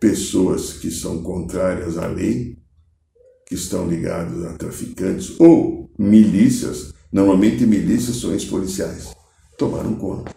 pessoas 0.00 0.74
que 0.74 0.90
são 0.90 1.22
contrárias 1.22 1.98
à 1.98 2.06
lei, 2.06 2.58
que 3.46 3.54
estão 3.54 3.88
ligadas 3.88 4.44
a 4.44 4.56
traficantes 4.56 5.38
ou 5.40 5.90
milícias, 5.98 6.92
normalmente 7.12 7.66
milícias 7.66 8.16
são 8.16 8.32
ex-policiais, 8.32 9.14
tomaram 9.56 9.94
conta. 9.94 10.34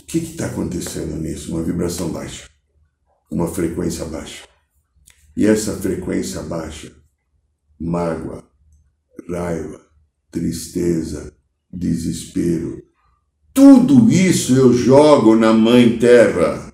O 0.00 0.06
que 0.06 0.18
está 0.18 0.46
acontecendo 0.46 1.16
nisso? 1.16 1.52
Uma 1.52 1.62
vibração 1.62 2.10
baixa, 2.10 2.48
uma 3.30 3.48
frequência 3.48 4.04
baixa. 4.04 4.44
E 5.36 5.44
essa 5.44 5.76
frequência 5.76 6.42
baixa, 6.42 6.92
mágoa, 7.78 8.42
raiva, 9.28 9.80
tristeza, 10.30 11.36
desespero, 11.70 12.82
tudo 13.52 14.10
isso 14.10 14.54
eu 14.54 14.72
jogo 14.72 15.34
na 15.34 15.52
Mãe 15.52 15.98
Terra. 15.98 16.65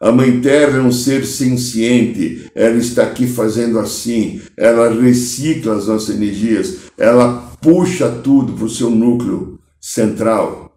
A 0.00 0.12
Mãe 0.12 0.40
Terra 0.40 0.78
é 0.78 0.80
um 0.80 0.92
ser 0.92 1.26
senciente, 1.26 2.50
ela 2.54 2.76
está 2.76 3.02
aqui 3.02 3.26
fazendo 3.26 3.78
assim, 3.78 4.40
ela 4.56 4.88
recicla 4.90 5.76
as 5.76 5.88
nossas 5.88 6.14
energias, 6.14 6.76
ela 6.96 7.52
puxa 7.60 8.08
tudo 8.08 8.52
para 8.52 8.64
o 8.64 8.70
seu 8.70 8.90
núcleo 8.90 9.58
central 9.80 10.68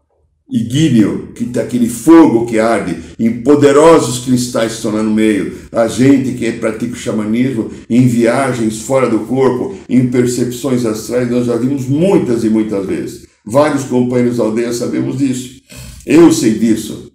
Igíneo, 0.52 1.32
que 1.34 1.46
tem 1.46 1.64
aquele 1.64 1.88
fogo 1.88 2.46
que 2.46 2.60
arde, 2.60 2.98
em 3.18 3.42
poderosos 3.42 4.26
cristais 4.26 4.74
estão 4.74 4.92
lá 4.92 5.02
no 5.02 5.14
meio, 5.14 5.54
a 5.72 5.88
gente 5.88 6.34
que 6.34 6.52
pratica 6.52 6.92
o 6.92 6.98
xamanismo, 6.98 7.72
em 7.90 8.06
viagens 8.06 8.82
fora 8.82 9.10
do 9.10 9.20
corpo, 9.20 9.78
em 9.88 10.08
percepções 10.10 10.86
astrais, 10.86 11.32
nós 11.32 11.46
já 11.46 11.56
vimos 11.56 11.88
muitas 11.88 12.44
e 12.44 12.50
muitas 12.50 12.86
vezes. 12.86 13.28
Vários 13.46 13.86
companheiros 13.86 14.38
da 14.38 14.44
aldeia 14.44 14.74
sabemos 14.74 15.18
disso. 15.18 15.62
Eu 16.06 16.32
sei 16.34 16.60
disso. 16.60 17.12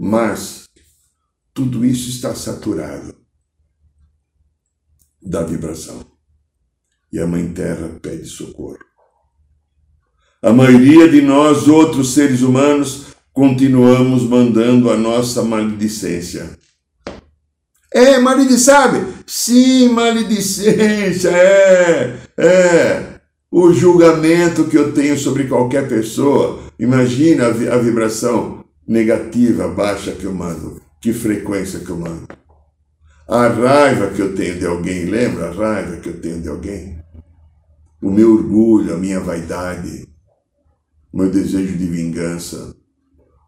Mas 0.00 0.61
tudo 1.54 1.84
isso 1.84 2.08
está 2.08 2.34
saturado 2.34 3.14
da 5.20 5.42
vibração. 5.42 6.04
E 7.12 7.18
a 7.18 7.26
Mãe 7.26 7.52
Terra 7.52 7.90
pede 8.00 8.26
socorro. 8.26 8.78
A 10.42 10.52
maioria 10.52 11.08
de 11.08 11.20
nós, 11.20 11.68
outros 11.68 12.14
seres 12.14 12.42
humanos, 12.42 13.06
continuamos 13.32 14.24
mandando 14.24 14.90
a 14.90 14.96
nossa 14.96 15.42
maledicência. 15.42 16.58
É, 17.92 18.18
maledicência? 18.18 19.06
Sim, 19.26 19.90
maledicência, 19.90 21.28
é, 21.28 22.18
é. 22.38 23.20
O 23.50 23.70
julgamento 23.72 24.64
que 24.64 24.78
eu 24.78 24.92
tenho 24.92 25.16
sobre 25.18 25.44
qualquer 25.44 25.86
pessoa, 25.86 26.62
imagina 26.78 27.48
a 27.48 27.78
vibração 27.78 28.64
negativa, 28.88 29.68
baixa 29.68 30.12
que 30.12 30.24
eu 30.24 30.32
mando, 30.32 30.80
que 31.02 31.12
frequência 31.12 31.80
que 31.80 31.90
eu 31.90 31.96
mando. 31.96 32.28
A 33.28 33.48
raiva 33.48 34.10
que 34.10 34.22
eu 34.22 34.36
tenho 34.36 34.56
de 34.56 34.64
alguém, 34.64 35.06
lembra 35.06 35.48
a 35.48 35.52
raiva 35.52 35.96
que 35.96 36.08
eu 36.08 36.20
tenho 36.20 36.40
de 36.40 36.48
alguém? 36.48 37.02
O 38.00 38.08
meu 38.08 38.32
orgulho, 38.32 38.94
a 38.94 38.96
minha 38.96 39.18
vaidade, 39.18 40.08
o 41.12 41.18
meu 41.18 41.28
desejo 41.28 41.76
de 41.76 41.86
vingança, 41.86 42.74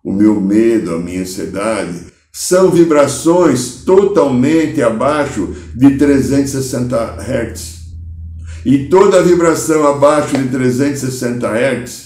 o 0.03 0.13
meu 0.13 0.41
medo, 0.41 0.95
a 0.95 0.99
minha 0.99 1.23
ansiedade, 1.23 2.07
são 2.33 2.71
vibrações 2.71 3.85
totalmente 3.85 4.83
abaixo 4.83 5.55
de 5.77 5.97
360 5.97 7.17
Hz. 7.21 7.85
E 8.65 8.89
toda 8.89 9.23
vibração 9.23 9.87
abaixo 9.87 10.37
de 10.37 10.49
360 10.49 11.47
Hz 11.47 12.04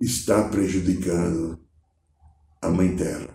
está 0.00 0.44
prejudicando 0.44 1.58
a 2.62 2.68
Mãe 2.68 2.96
Terra. 2.96 3.28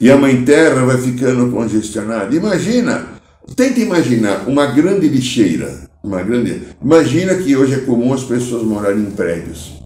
E 0.00 0.10
a 0.10 0.16
Mãe 0.16 0.44
Terra 0.44 0.84
vai 0.84 0.98
ficando 0.98 1.50
congestionada. 1.50 2.34
Imagina, 2.34 3.20
tenta 3.54 3.80
imaginar 3.80 4.48
uma 4.48 4.66
grande 4.66 5.08
lixeira 5.08 5.84
uma 6.04 6.22
grande. 6.22 6.60
Imagina 6.82 7.34
que 7.36 7.56
hoje 7.56 7.74
é 7.74 7.78
comum 7.78 8.12
as 8.12 8.22
pessoas 8.22 8.62
morarem 8.62 9.00
em 9.00 9.10
prédios. 9.10 9.82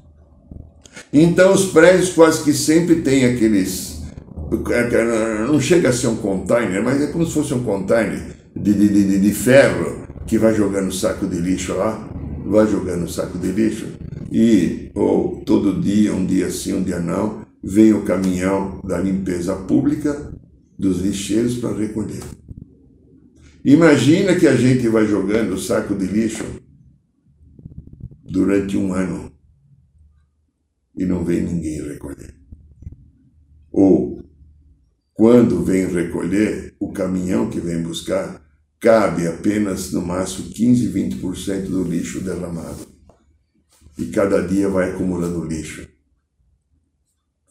Então 1.12 1.54
os 1.54 1.66
prédios 1.66 2.10
quase 2.10 2.42
que 2.42 2.52
sempre 2.52 2.96
têm 2.96 3.24
aqueles. 3.24 4.02
Não 5.46 5.60
chega 5.60 5.90
a 5.90 5.92
ser 5.92 6.08
um 6.08 6.16
container, 6.16 6.82
mas 6.82 7.00
é 7.00 7.06
como 7.06 7.24
se 7.24 7.32
fosse 7.32 7.54
um 7.54 7.62
container 7.62 8.20
de, 8.56 8.72
de, 8.72 8.88
de, 8.88 9.18
de 9.20 9.32
ferro 9.32 10.08
que 10.26 10.38
vai 10.38 10.54
jogando 10.54 10.92
saco 10.92 11.26
de 11.26 11.38
lixo 11.38 11.74
lá, 11.74 12.08
vai 12.46 12.66
jogando 12.66 13.08
saco 13.10 13.38
de 13.38 13.52
lixo 13.52 13.86
e 14.30 14.90
ou 14.94 15.40
todo 15.44 15.80
dia, 15.80 16.14
um 16.14 16.24
dia 16.24 16.50
sim, 16.50 16.74
um 16.74 16.82
dia 16.82 17.00
não, 17.00 17.46
vem 17.62 17.92
o 17.92 18.04
caminhão 18.04 18.80
da 18.84 18.98
limpeza 18.98 19.54
pública 19.56 20.32
dos 20.78 21.00
lixeiros 21.00 21.56
para 21.56 21.76
recolher. 21.76 22.22
Imagina 23.64 24.38
que 24.38 24.46
a 24.46 24.54
gente 24.54 24.88
vai 24.88 25.06
jogando 25.06 25.54
o 25.54 25.58
saco 25.58 25.94
de 25.94 26.06
lixo 26.06 26.44
durante 28.24 28.76
um 28.76 28.92
ano 28.92 29.32
e 30.96 31.04
não 31.04 31.24
vem 31.24 31.42
ninguém 31.42 31.82
recolher. 31.82 32.34
Ou, 33.70 34.22
quando 35.14 35.64
vem 35.64 35.86
recolher, 35.86 36.74
o 36.78 36.92
caminhão 36.92 37.50
que 37.50 37.60
vem 37.60 37.82
buscar 37.82 38.42
cabe 38.80 39.26
apenas 39.26 39.92
no 39.92 40.02
máximo 40.02 40.50
15, 40.50 40.88
20% 40.88 41.66
do 41.66 41.82
lixo 41.82 42.20
derramado. 42.20 42.97
E 43.98 44.06
cada 44.06 44.46
dia 44.46 44.68
vai 44.68 44.90
acumulando 44.90 45.44
lixo. 45.44 45.88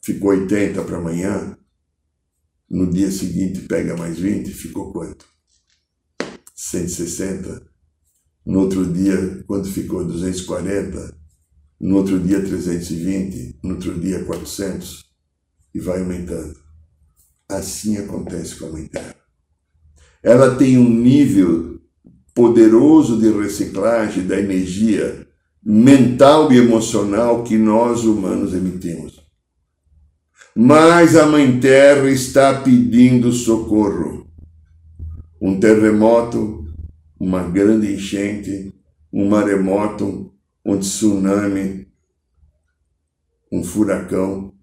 Ficou 0.02 0.30
80 0.30 0.82
para 0.84 0.98
amanhã, 0.98 1.58
no 2.70 2.90
dia 2.90 3.12
seguinte 3.12 3.62
pega 3.62 3.98
mais 3.98 4.18
20, 4.18 4.50
ficou 4.52 4.94
quanto? 4.94 5.26
160, 6.56 7.70
no 8.46 8.62
outro 8.62 8.86
dia, 8.92 9.44
quando 9.46 9.68
ficou 9.68 10.06
240, 10.06 11.18
no 11.82 11.98
outro 11.98 12.18
dia 12.18 12.42
320, 12.42 13.60
no 13.62 13.76
outro 13.76 14.00
dia 14.00 14.24
400, 14.24 15.06
e 15.76 15.80
vai 15.82 16.00
aumentando. 16.00 16.58
Assim 17.50 17.98
acontece 17.98 18.56
com 18.56 18.68
a 18.68 18.72
Mãe 18.72 18.88
Terra. 18.88 19.16
Ela 20.24 20.56
tem 20.56 20.78
um 20.78 20.90
nível 20.90 21.82
poderoso 22.34 23.20
de 23.20 23.32
reciclagem 23.32 24.26
da 24.26 24.40
energia 24.40 25.27
mental 25.70 26.50
e 26.50 26.58
emocional 26.58 27.44
que 27.44 27.58
nós 27.58 28.06
humanos 28.06 28.54
emitimos. 28.54 29.22
Mas 30.56 31.14
a 31.14 31.26
Mãe 31.26 31.60
Terra 31.60 32.10
está 32.10 32.62
pedindo 32.62 33.34
socorro 33.34 34.26
um 35.42 35.60
terremoto, 35.60 36.66
uma 37.20 37.44
grande 37.44 37.94
enchente, 37.94 38.74
um 39.12 39.28
maremoto, 39.28 40.34
um 40.66 40.80
tsunami, 40.80 41.86
um 43.52 43.62
furacão. 43.62 44.54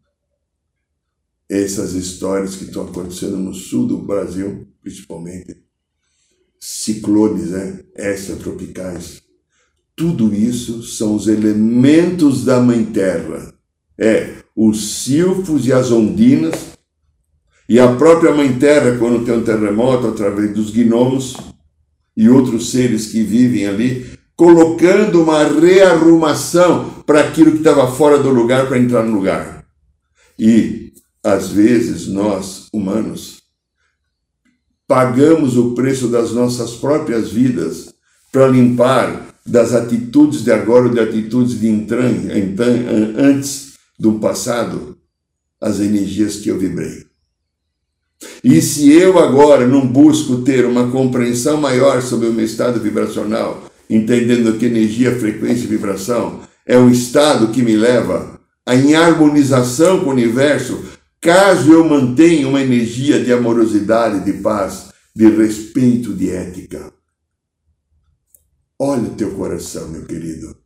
Essas 1.47 1.93
histórias 1.93 2.57
que 2.57 2.64
estão 2.64 2.88
acontecendo 2.88 3.37
no 3.37 3.53
sul 3.53 3.87
do 3.87 3.99
Brasil, 3.99 4.67
principalmente, 4.81 5.62
ciclones, 6.59 7.51
né? 7.51 7.85
extratropicais. 7.95 9.23
Tudo 9.96 10.35
isso 10.35 10.83
são 10.83 11.14
os 11.14 11.28
elementos 11.28 12.44
da 12.44 12.61
Mãe 12.61 12.85
Terra. 12.85 13.54
É, 13.96 14.38
os 14.57 15.02
silfos 15.04 15.66
e 15.66 15.72
as 15.72 15.92
ondinas 15.92 16.74
e 17.68 17.78
a 17.78 17.94
própria 17.94 18.35
Mãe 18.35 18.59
Terra, 18.59 18.98
quando 18.98 19.24
tem 19.24 19.35
um 19.35 19.44
terremoto, 19.44 20.09
através 20.09 20.52
dos 20.54 20.70
gnomos 20.70 21.37
e 22.16 22.28
outros 22.28 22.71
seres 22.71 23.06
que 23.06 23.23
vivem 23.23 23.66
ali, 23.66 24.06
colocando 24.37 25.23
uma 25.23 25.44
rearrumação 25.44 27.02
para 27.06 27.21
aquilo 27.21 27.52
que 27.52 27.58
estava 27.58 27.90
fora 27.90 28.19
do 28.19 28.31
lugar 28.31 28.66
para 28.66 28.79
entrar 28.79 29.04
no 29.04 29.14
lugar. 29.14 29.64
E, 30.38 30.92
às 31.23 31.48
vezes, 31.48 32.08
nós, 32.08 32.69
humanos, 32.73 33.42
pagamos 34.87 35.56
o 35.56 35.75
preço 35.75 36.08
das 36.08 36.33
nossas 36.33 36.73
próprias 36.73 37.31
vidas 37.31 37.94
para 38.31 38.48
limpar 38.48 39.33
das 39.47 39.75
atitudes 39.75 40.42
de 40.42 40.51
agora 40.51 40.87
ou 40.87 40.90
de 40.90 41.01
atitudes 41.01 41.61
de 41.61 41.69
entran, 41.69 42.13
antes 43.17 43.75
do 43.99 44.15
passado 44.15 44.97
as 45.61 45.81
energias 45.81 46.37
que 46.37 46.49
eu 46.49 46.59
vibrei. 46.59 47.05
E 48.42 48.61
se 48.63 48.90
eu 48.90 49.19
agora 49.19 49.67
não 49.67 49.87
busco 49.87 50.42
ter 50.42 50.65
uma 50.65 50.90
compreensão 50.90 51.59
maior 51.59 52.03
sobre 52.03 52.29
o 52.29 52.33
meu 52.33 52.45
estado 52.45 52.81
vibracional, 52.81 53.71
entendendo 53.88 54.59
que 54.59 54.67
energia, 54.67 55.19
frequência 55.19 55.65
e 55.65 55.69
vibração 55.69 56.40
é 56.67 56.79
o 56.79 56.88
estado 56.88 57.49
que 57.49 57.63
me 57.63 57.77
leva 57.77 58.40
em 58.67 58.95
harmonização 58.95 60.01
com 60.01 60.11
o 60.11 60.13
universo, 60.13 60.83
caso 61.21 61.73
eu 61.73 61.85
mantenha 61.85 62.49
uma 62.49 62.63
energia 62.63 63.23
de 63.23 63.33
amorosidade, 63.33 64.25
de 64.25 64.40
paz, 64.40 64.87
de 65.15 65.29
respeito, 65.29 66.15
de 66.15 66.31
ética. 66.31 66.94
Olha 68.79 69.02
o 69.02 69.14
teu 69.14 69.31
coração, 69.33 69.88
meu 69.88 70.04
querido. 70.04 70.56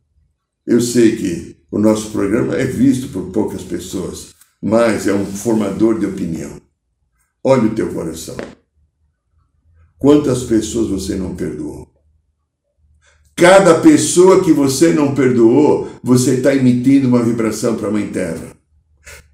Eu 0.65 0.81
sei 0.81 1.15
que 1.15 1.57
o 1.71 1.77
nosso 1.77 2.09
programa 2.09 2.55
é 2.55 2.65
visto 2.65 3.09
por 3.09 3.31
poucas 3.31 3.61
pessoas, 3.61 4.33
mas 4.61 5.07
é 5.07 5.13
um 5.13 5.25
formador 5.25 5.99
de 5.99 6.07
opinião. 6.07 6.59
Olha 7.43 7.63
o 7.63 7.75
teu 7.75 7.93
coração. 7.93 8.35
Quantas 9.97 10.43
pessoas 10.43 10.87
você 10.89 11.15
não 11.15 11.35
perdoou? 11.35 11.87
Cada 13.35 13.79
pessoa 13.79 14.43
que 14.43 14.51
você 14.51 14.91
não 14.91 15.13
perdoou, 15.13 15.89
você 16.03 16.35
está 16.35 16.53
emitindo 16.53 17.07
uma 17.07 17.23
vibração 17.23 17.75
para 17.75 17.87
a 17.87 17.91
Mãe 17.91 18.09
Terra. 18.11 18.57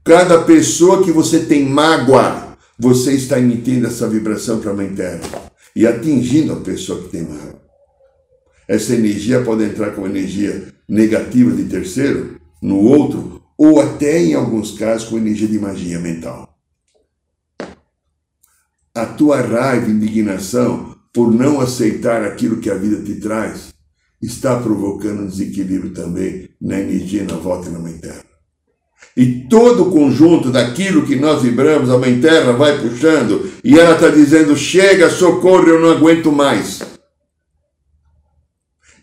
Cada 0.03 0.43
pessoa 0.43 1.03
que 1.03 1.11
você 1.11 1.45
tem 1.45 1.65
mágoa, 1.65 2.55
você 2.77 3.13
está 3.13 3.39
emitindo 3.39 3.87
essa 3.87 4.07
vibração 4.07 4.59
para 4.59 4.71
a 4.71 4.75
Mãe 4.75 4.93
Terra 4.93 5.51
e 5.75 5.87
atingindo 5.87 6.53
a 6.53 6.57
pessoa 6.57 7.01
que 7.01 7.09
tem 7.09 7.23
mágoa. 7.23 7.64
Essa 8.67 8.93
energia 8.93 9.41
pode 9.41 9.63
entrar 9.63 9.91
como 9.91 10.07
energia 10.07 10.73
negativa 10.87 11.51
de 11.51 11.65
terceiro 11.65 12.39
no 12.61 12.79
outro, 12.79 13.43
ou 13.57 13.79
até 13.79 14.19
em 14.19 14.33
alguns 14.33 14.71
casos 14.71 15.07
com 15.07 15.17
energia 15.17 15.47
de 15.47 15.59
magia 15.59 15.99
mental. 15.99 16.57
A 18.93 19.05
tua 19.05 19.41
raiva 19.41 19.87
e 19.87 19.91
indignação 19.91 20.95
por 21.13 21.33
não 21.33 21.61
aceitar 21.61 22.23
aquilo 22.23 22.57
que 22.57 22.69
a 22.69 22.75
vida 22.75 23.01
te 23.03 23.15
traz 23.15 23.73
está 24.21 24.59
provocando 24.59 25.23
um 25.23 25.27
desequilíbrio 25.27 25.93
também 25.93 26.49
na 26.61 26.79
energia, 26.79 27.23
na 27.23 27.35
volta 27.35 27.69
e 27.69 27.71
na 27.71 27.79
Mãe 27.79 27.93
Terra. 27.97 28.23
E 29.15 29.47
todo 29.49 29.83
o 29.83 29.91
conjunto 29.91 30.51
daquilo 30.51 31.05
que 31.05 31.15
nós 31.15 31.41
vibramos, 31.41 31.89
a 31.89 31.97
Mãe 31.97 32.19
Terra 32.19 32.51
vai 32.51 32.81
puxando 32.81 33.49
e 33.63 33.79
ela 33.79 33.95
está 33.95 34.09
dizendo: 34.09 34.55
chega, 34.57 35.09
socorro, 35.09 35.67
eu 35.67 35.79
não 35.79 35.91
aguento 35.91 36.31
mais. 36.31 36.81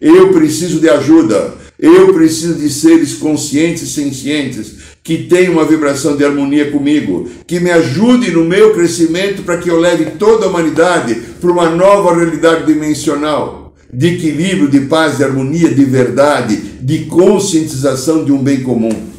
Eu 0.02 0.32
preciso 0.32 0.80
de 0.80 0.88
ajuda. 0.88 1.54
Eu 1.78 2.12
preciso 2.12 2.54
de 2.54 2.68
seres 2.68 3.14
conscientes 3.14 3.82
e 3.82 3.86
sencientes 3.86 4.74
que 5.02 5.24
tenham 5.24 5.54
uma 5.54 5.64
vibração 5.64 6.16
de 6.16 6.24
harmonia 6.24 6.70
comigo, 6.72 7.28
que 7.46 7.60
me 7.60 7.70
ajude 7.70 8.30
no 8.32 8.44
meu 8.44 8.72
crescimento 8.72 9.42
para 9.42 9.58
que 9.58 9.68
eu 9.68 9.78
leve 9.78 10.06
toda 10.18 10.46
a 10.46 10.48
humanidade 10.48 11.14
para 11.40 11.50
uma 11.50 11.70
nova 11.70 12.14
realidade 12.16 12.66
dimensional 12.66 13.74
de 13.92 14.14
equilíbrio, 14.14 14.68
de 14.68 14.80
paz, 14.80 15.18
de 15.18 15.24
harmonia, 15.24 15.68
de 15.72 15.84
verdade, 15.84 16.56
de 16.80 17.04
conscientização 17.04 18.24
de 18.24 18.32
um 18.32 18.42
bem 18.42 18.62
comum. 18.62 19.12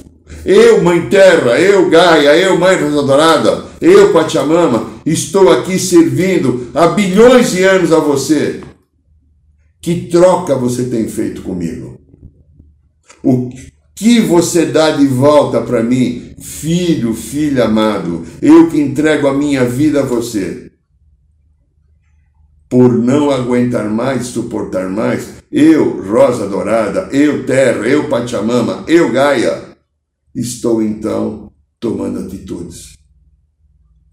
Eu, 0.46 0.84
Mãe 0.84 1.08
Terra, 1.10 1.60
eu, 1.60 1.90
Gaia, 1.90 2.36
eu, 2.36 2.58
Mãe 2.58 2.76
Rosa 2.82 3.04
Dourada, 3.04 3.66
eu, 3.80 4.12
Pachamama, 4.12 4.90
estou 5.06 5.50
aqui 5.50 5.80
servindo 5.80 6.68
há 6.74 6.88
bilhões 6.88 7.52
de 7.52 7.64
anos 7.64 7.94
a 7.94 8.00
você. 8.00 8.60
Que 9.84 10.08
troca 10.08 10.56
você 10.56 10.86
tem 10.86 11.10
feito 11.10 11.42
comigo? 11.42 12.00
O 13.22 13.50
que 13.94 14.22
você 14.22 14.66
dá 14.66 14.92
de 14.92 15.06
volta 15.06 15.60
para 15.60 15.84
mim, 15.84 16.34
filho, 16.40 17.14
filha 17.14 17.66
amado? 17.66 18.26
Eu 18.42 18.70
que 18.70 18.80
entrego 18.80 19.28
a 19.28 19.34
minha 19.34 19.66
vida 19.66 20.00
a 20.00 20.06
você. 20.06 20.72
Por 22.70 22.94
não 22.94 23.30
aguentar 23.30 23.90
mais, 23.90 24.28
suportar 24.28 24.90
mais, 24.90 25.44
eu, 25.52 26.02
Rosa 26.02 26.48
Dourada, 26.48 27.10
eu, 27.12 27.46
Terra, 27.46 27.86
eu, 27.86 28.08
Pachamama, 28.08 28.86
eu, 28.88 29.12
Gaia, 29.12 29.76
estou 30.34 30.82
então 30.82 31.52
tomando 31.78 32.20
atitudes. 32.20 32.98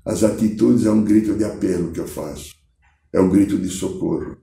As 0.05 0.25
atitudes 0.25 0.85
é 0.85 0.91
um 0.91 1.05
grito 1.05 1.37
de 1.37 1.45
apelo 1.45 1.93
que 1.93 2.01
eu 2.01 2.09
faço, 2.09 2.57
é 3.13 3.21
um 3.21 3.29
grito 3.31 3.57
de 3.57 3.69
socorro. 3.69 4.37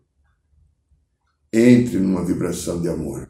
Entre 1.52 1.98
numa 2.00 2.24
vibração 2.24 2.82
de 2.82 2.90
amor. 2.90 3.30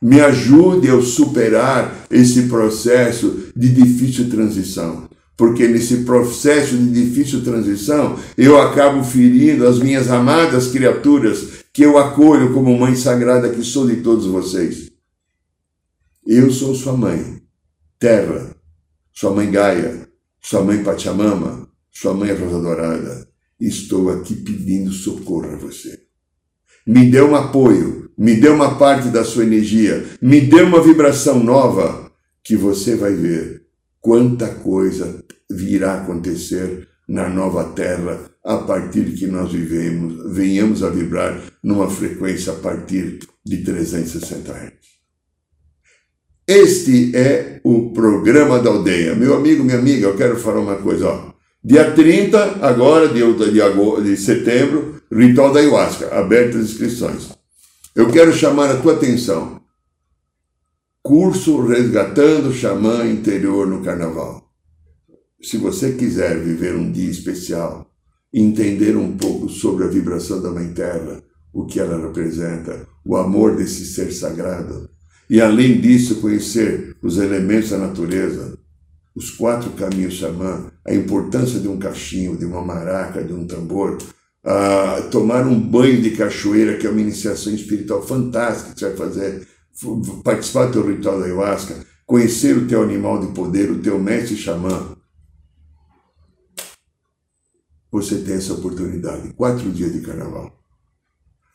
Me 0.00 0.20
ajude 0.20 0.90
a 0.90 1.00
superar 1.00 2.06
esse 2.10 2.42
processo 2.42 3.48
de 3.56 3.72
difícil 3.72 4.28
transição. 4.28 5.08
Porque 5.36 5.66
nesse 5.66 6.04
processo 6.04 6.76
de 6.76 6.90
difícil 6.90 7.42
transição, 7.42 8.16
eu 8.36 8.60
acabo 8.60 9.02
ferindo 9.02 9.66
as 9.66 9.78
minhas 9.78 10.10
amadas 10.10 10.68
criaturas 10.68 11.64
que 11.72 11.82
eu 11.82 11.98
acolho 11.98 12.52
como 12.54 12.78
mãe 12.78 12.94
sagrada 12.94 13.50
que 13.50 13.64
sou 13.64 13.86
de 13.86 13.96
todos 13.96 14.26
vocês. 14.26 14.92
Eu 16.24 16.50
sou 16.52 16.74
sua 16.74 16.96
mãe, 16.96 17.42
Terra, 17.98 18.54
sua 19.12 19.34
mãe 19.34 19.50
Gaia, 19.50 20.08
sua 20.40 20.62
mãe 20.62 20.84
Pachamama, 20.84 21.68
sua 21.90 22.14
mãe 22.14 22.32
Rosa 22.32 22.60
Dourada. 22.60 23.28
Estou 23.58 24.10
aqui 24.10 24.36
pedindo 24.36 24.92
socorro 24.92 25.52
a 25.52 25.56
você. 25.56 26.03
Me 26.86 27.10
dê 27.10 27.22
um 27.22 27.34
apoio, 27.34 28.10
me 28.16 28.34
dê 28.34 28.48
uma 28.48 28.76
parte 28.76 29.08
da 29.08 29.24
sua 29.24 29.44
energia, 29.44 30.04
me 30.20 30.40
dê 30.40 30.62
uma 30.62 30.82
vibração 30.82 31.42
nova, 31.42 32.10
que 32.42 32.56
você 32.56 32.94
vai 32.94 33.14
ver 33.14 33.62
quanta 34.00 34.48
coisa 34.48 35.24
virá 35.50 35.94
acontecer 35.94 36.86
na 37.08 37.28
nova 37.28 37.64
Terra 37.72 38.20
a 38.44 38.58
partir 38.58 39.12
que 39.14 39.26
nós 39.26 39.50
vivemos, 39.50 40.34
venhamos 40.34 40.82
a 40.82 40.90
vibrar 40.90 41.40
numa 41.62 41.88
frequência 41.88 42.52
a 42.52 42.56
partir 42.56 43.20
de 43.44 43.58
360 43.58 44.52
Hz. 44.52 44.94
Este 46.46 47.16
é 47.16 47.60
o 47.64 47.90
programa 47.92 48.58
da 48.58 48.68
aldeia. 48.68 49.14
Meu 49.14 49.34
amigo, 49.34 49.64
minha 49.64 49.78
amiga, 49.78 50.06
eu 50.06 50.16
quero 50.16 50.38
falar 50.38 50.60
uma 50.60 50.76
coisa. 50.76 51.08
Ó. 51.08 51.33
Dia 51.66 51.92
30, 51.92 52.58
agora, 52.60 53.08
de, 53.08 53.20
de, 53.20 54.02
de 54.02 54.16
setembro, 54.18 55.00
ritual 55.10 55.50
da 55.50 55.60
ayahuasca, 55.60 56.14
abertas 56.14 56.56
as 56.56 56.70
inscrições. 56.72 57.30
Eu 57.96 58.10
quero 58.10 58.34
chamar 58.34 58.70
a 58.70 58.76
tua 58.82 58.92
atenção. 58.92 59.62
Curso 61.02 61.62
Resgatando 61.62 62.50
o 62.50 62.52
Xamã 62.52 63.06
Interior 63.06 63.66
no 63.66 63.82
Carnaval. 63.82 64.46
Se 65.40 65.56
você 65.56 65.92
quiser 65.92 66.38
viver 66.38 66.76
um 66.76 66.92
dia 66.92 67.10
especial, 67.10 67.90
entender 68.30 68.94
um 68.94 69.16
pouco 69.16 69.48
sobre 69.48 69.84
a 69.84 69.88
vibração 69.88 70.42
da 70.42 70.50
Mãe 70.50 70.70
Terra, 70.74 71.22
o 71.50 71.64
que 71.64 71.80
ela 71.80 71.98
representa, 71.98 72.86
o 73.02 73.16
amor 73.16 73.56
desse 73.56 73.86
ser 73.86 74.12
sagrado, 74.12 74.90
e 75.30 75.40
além 75.40 75.80
disso 75.80 76.20
conhecer 76.20 76.94
os 77.02 77.16
elementos 77.16 77.70
da 77.70 77.78
natureza, 77.78 78.58
os 79.14 79.30
quatro 79.30 79.70
caminhos 79.70 80.14
xamã, 80.14 80.70
a 80.86 80.92
importância 80.92 81.60
de 81.60 81.68
um 81.68 81.78
cachinho, 81.78 82.36
de 82.36 82.44
uma 82.44 82.62
maraca, 82.62 83.22
de 83.22 83.32
um 83.32 83.46
tambor, 83.46 83.98
a 84.44 85.02
tomar 85.10 85.46
um 85.46 85.58
banho 85.58 86.02
de 86.02 86.10
cachoeira, 86.10 86.76
que 86.76 86.86
é 86.86 86.90
uma 86.90 87.00
iniciação 87.00 87.54
espiritual 87.54 88.02
fantástica 88.02 88.74
que 88.74 88.80
você 88.80 88.88
vai 88.88 88.96
fazer, 88.96 89.48
participar 90.22 90.66
do 90.66 90.72
teu 90.72 90.90
ritual 90.90 91.18
da 91.20 91.26
ayahuasca, 91.26 91.86
conhecer 92.04 92.56
o 92.56 92.66
teu 92.66 92.82
animal 92.82 93.20
de 93.20 93.32
poder, 93.32 93.70
o 93.70 93.80
teu 93.80 93.98
mestre 93.98 94.36
xamã. 94.36 94.96
Você 97.90 98.18
tem 98.18 98.34
essa 98.34 98.54
oportunidade, 98.54 99.32
quatro 99.34 99.70
dias 99.70 99.92
de 99.92 100.00
carnaval. 100.00 100.52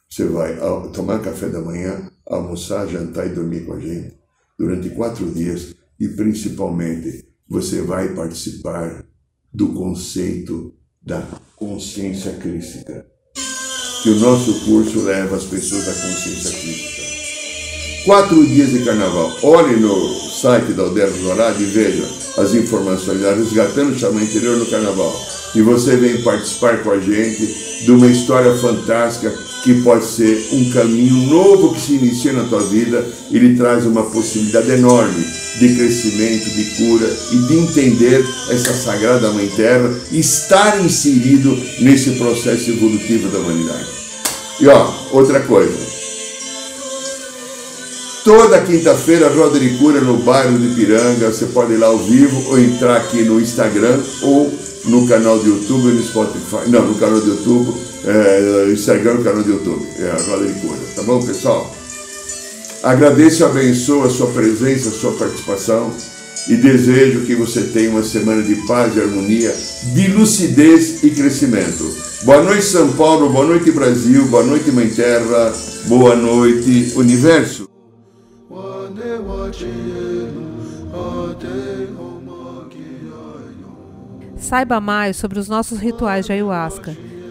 Você 0.10 0.26
vai 0.26 0.58
tomar 0.92 1.20
café 1.20 1.50
da 1.50 1.62
manhã, 1.62 2.10
almoçar, 2.26 2.88
jantar 2.88 3.28
e 3.28 3.36
dormir 3.36 3.66
com 3.66 3.74
a 3.74 3.80
gente 3.80 4.18
durante 4.58 4.90
quatro 4.90 5.30
dias 5.30 5.76
e 6.00 6.08
principalmente 6.08 7.29
você 7.50 7.82
vai 7.82 8.10
participar 8.10 9.04
do 9.52 9.70
conceito 9.70 10.74
da 11.02 11.24
consciência 11.56 12.34
crística, 12.34 13.06
que 14.04 14.10
o 14.10 14.20
nosso 14.20 14.54
curso 14.66 15.02
leva 15.02 15.36
as 15.36 15.46
pessoas 15.46 15.88
à 15.88 15.94
consciência 15.94 16.52
crística. 16.52 17.00
Quatro 18.06 18.46
dias 18.46 18.70
de 18.70 18.86
carnaval. 18.86 19.36
Olhe 19.44 19.78
no 19.78 20.14
site 20.30 20.74
da 20.74 20.84
Aldeia 20.84 21.10
Dourado 21.10 21.62
e 21.62 21.66
veja 21.66 22.08
as 22.38 22.54
informações 22.54 23.20
da 23.20 23.34
Resgatando 23.34 23.94
o 23.94 24.00
Xamã 24.00 24.22
Interior 24.22 24.58
no 24.58 24.66
Carnaval. 24.68 25.14
E 25.56 25.62
você 25.62 25.98
vem 25.98 26.22
participar 26.22 26.84
com 26.84 26.92
a 26.92 27.00
gente 27.00 27.84
de 27.84 27.92
uma 27.92 28.08
história 28.08 28.56
fantástica 28.56 29.32
que 29.64 29.82
pode 29.82 30.06
ser 30.06 30.50
um 30.52 30.70
caminho 30.72 31.28
novo 31.28 31.74
que 31.74 31.82
se 31.82 31.94
inicia 31.94 32.34
na 32.34 32.44
tua 32.44 32.62
vida. 32.62 33.06
Ele 33.32 33.56
traz 33.56 33.86
uma 33.86 34.04
possibilidade 34.04 34.72
enorme 34.72 35.26
de 35.60 35.76
crescimento, 35.76 36.50
de 36.50 36.64
cura 36.78 37.18
e 37.32 37.36
de 37.48 37.54
entender 37.58 38.26
essa 38.50 38.74
sagrada 38.74 39.32
Mãe 39.32 39.48
Terra 39.48 39.94
e 40.12 40.20
estar 40.20 40.84
inserido 40.84 41.58
nesse 41.80 42.12
processo 42.12 42.70
evolutivo 42.70 43.28
da 43.30 43.40
humanidade. 43.40 43.88
E 44.60 44.68
ó, 44.68 44.92
outra 45.12 45.40
coisa. 45.42 46.00
Toda 48.24 48.62
quinta-feira, 48.62 49.30
roda 49.30 49.60
de 49.60 49.78
cura 49.78 50.02
no 50.02 50.18
bairro 50.18 50.60
de 50.60 50.76
Piranga. 50.76 51.32
Você 51.32 51.48
pode 51.48 51.74
ir 51.74 51.78
lá 51.78 51.88
ao 51.88 51.98
vivo 51.98 52.50
ou 52.50 52.60
entrar 52.60 52.98
aqui 52.98 53.24
no 53.24 53.40
Instagram 53.40 53.98
ou 54.22 54.54
no 54.86 55.08
canal 55.08 55.40
do 55.40 55.48
YouTube 55.48 55.88
ou 55.88 55.94
no 55.94 56.04
Spotify. 56.04 56.68
Não, 56.70 56.86
no 56.86 56.96
canal 56.96 57.20
do 57.20 57.28
YouTube, 57.28 57.74
é, 58.06 58.72
Instagram 58.72 59.16
no 59.16 59.24
canal 59.24 59.44
do 59.44 59.52
YouTube. 59.52 59.86
É 60.00 60.12
a 60.12 60.22
roda 60.24 60.48
de 60.48 60.60
cura. 60.60 60.80
Tá 60.96 61.04
bom, 61.04 61.22
pessoal? 61.22 61.76
Agradeço 62.84 63.44
e 63.44 63.46
abençoo 63.46 64.04
a 64.04 64.10
sua 64.10 64.28
presença, 64.28 64.90
a 64.90 64.92
sua 64.92 65.12
participação. 65.14 65.92
e 66.48 66.56
desejo 66.56 67.26
que 67.26 67.36
você 67.36 67.62
tenha 67.64 67.92
uma 67.92 68.02
semana 68.02 68.42
de 68.42 68.56
paz 68.66 68.96
e 68.96 69.02
harmonia, 69.02 69.54
de 69.94 70.08
lucidez 70.08 71.04
e 71.04 71.12
crescimento. 71.12 71.94
Boa 72.24 72.42
noite, 72.42 72.64
São 72.64 72.92
Paulo, 72.94 73.30
boa 73.30 73.46
noite, 73.46 73.72
Brasil, 73.72 74.26
boa 74.26 74.44
noite, 74.44 74.72
Mãe 74.72 74.90
Terra, 74.90 75.54
boa 75.86 76.16
noite, 76.16 76.94
Universo. 76.96 77.70
Saiba 84.38 84.80
mais 84.80 85.18
sobre 85.18 85.38
os 85.38 85.48
nossos 85.48 85.78
rituais 85.78 86.26
de 86.26 86.32
ayahuasca, 86.32 86.98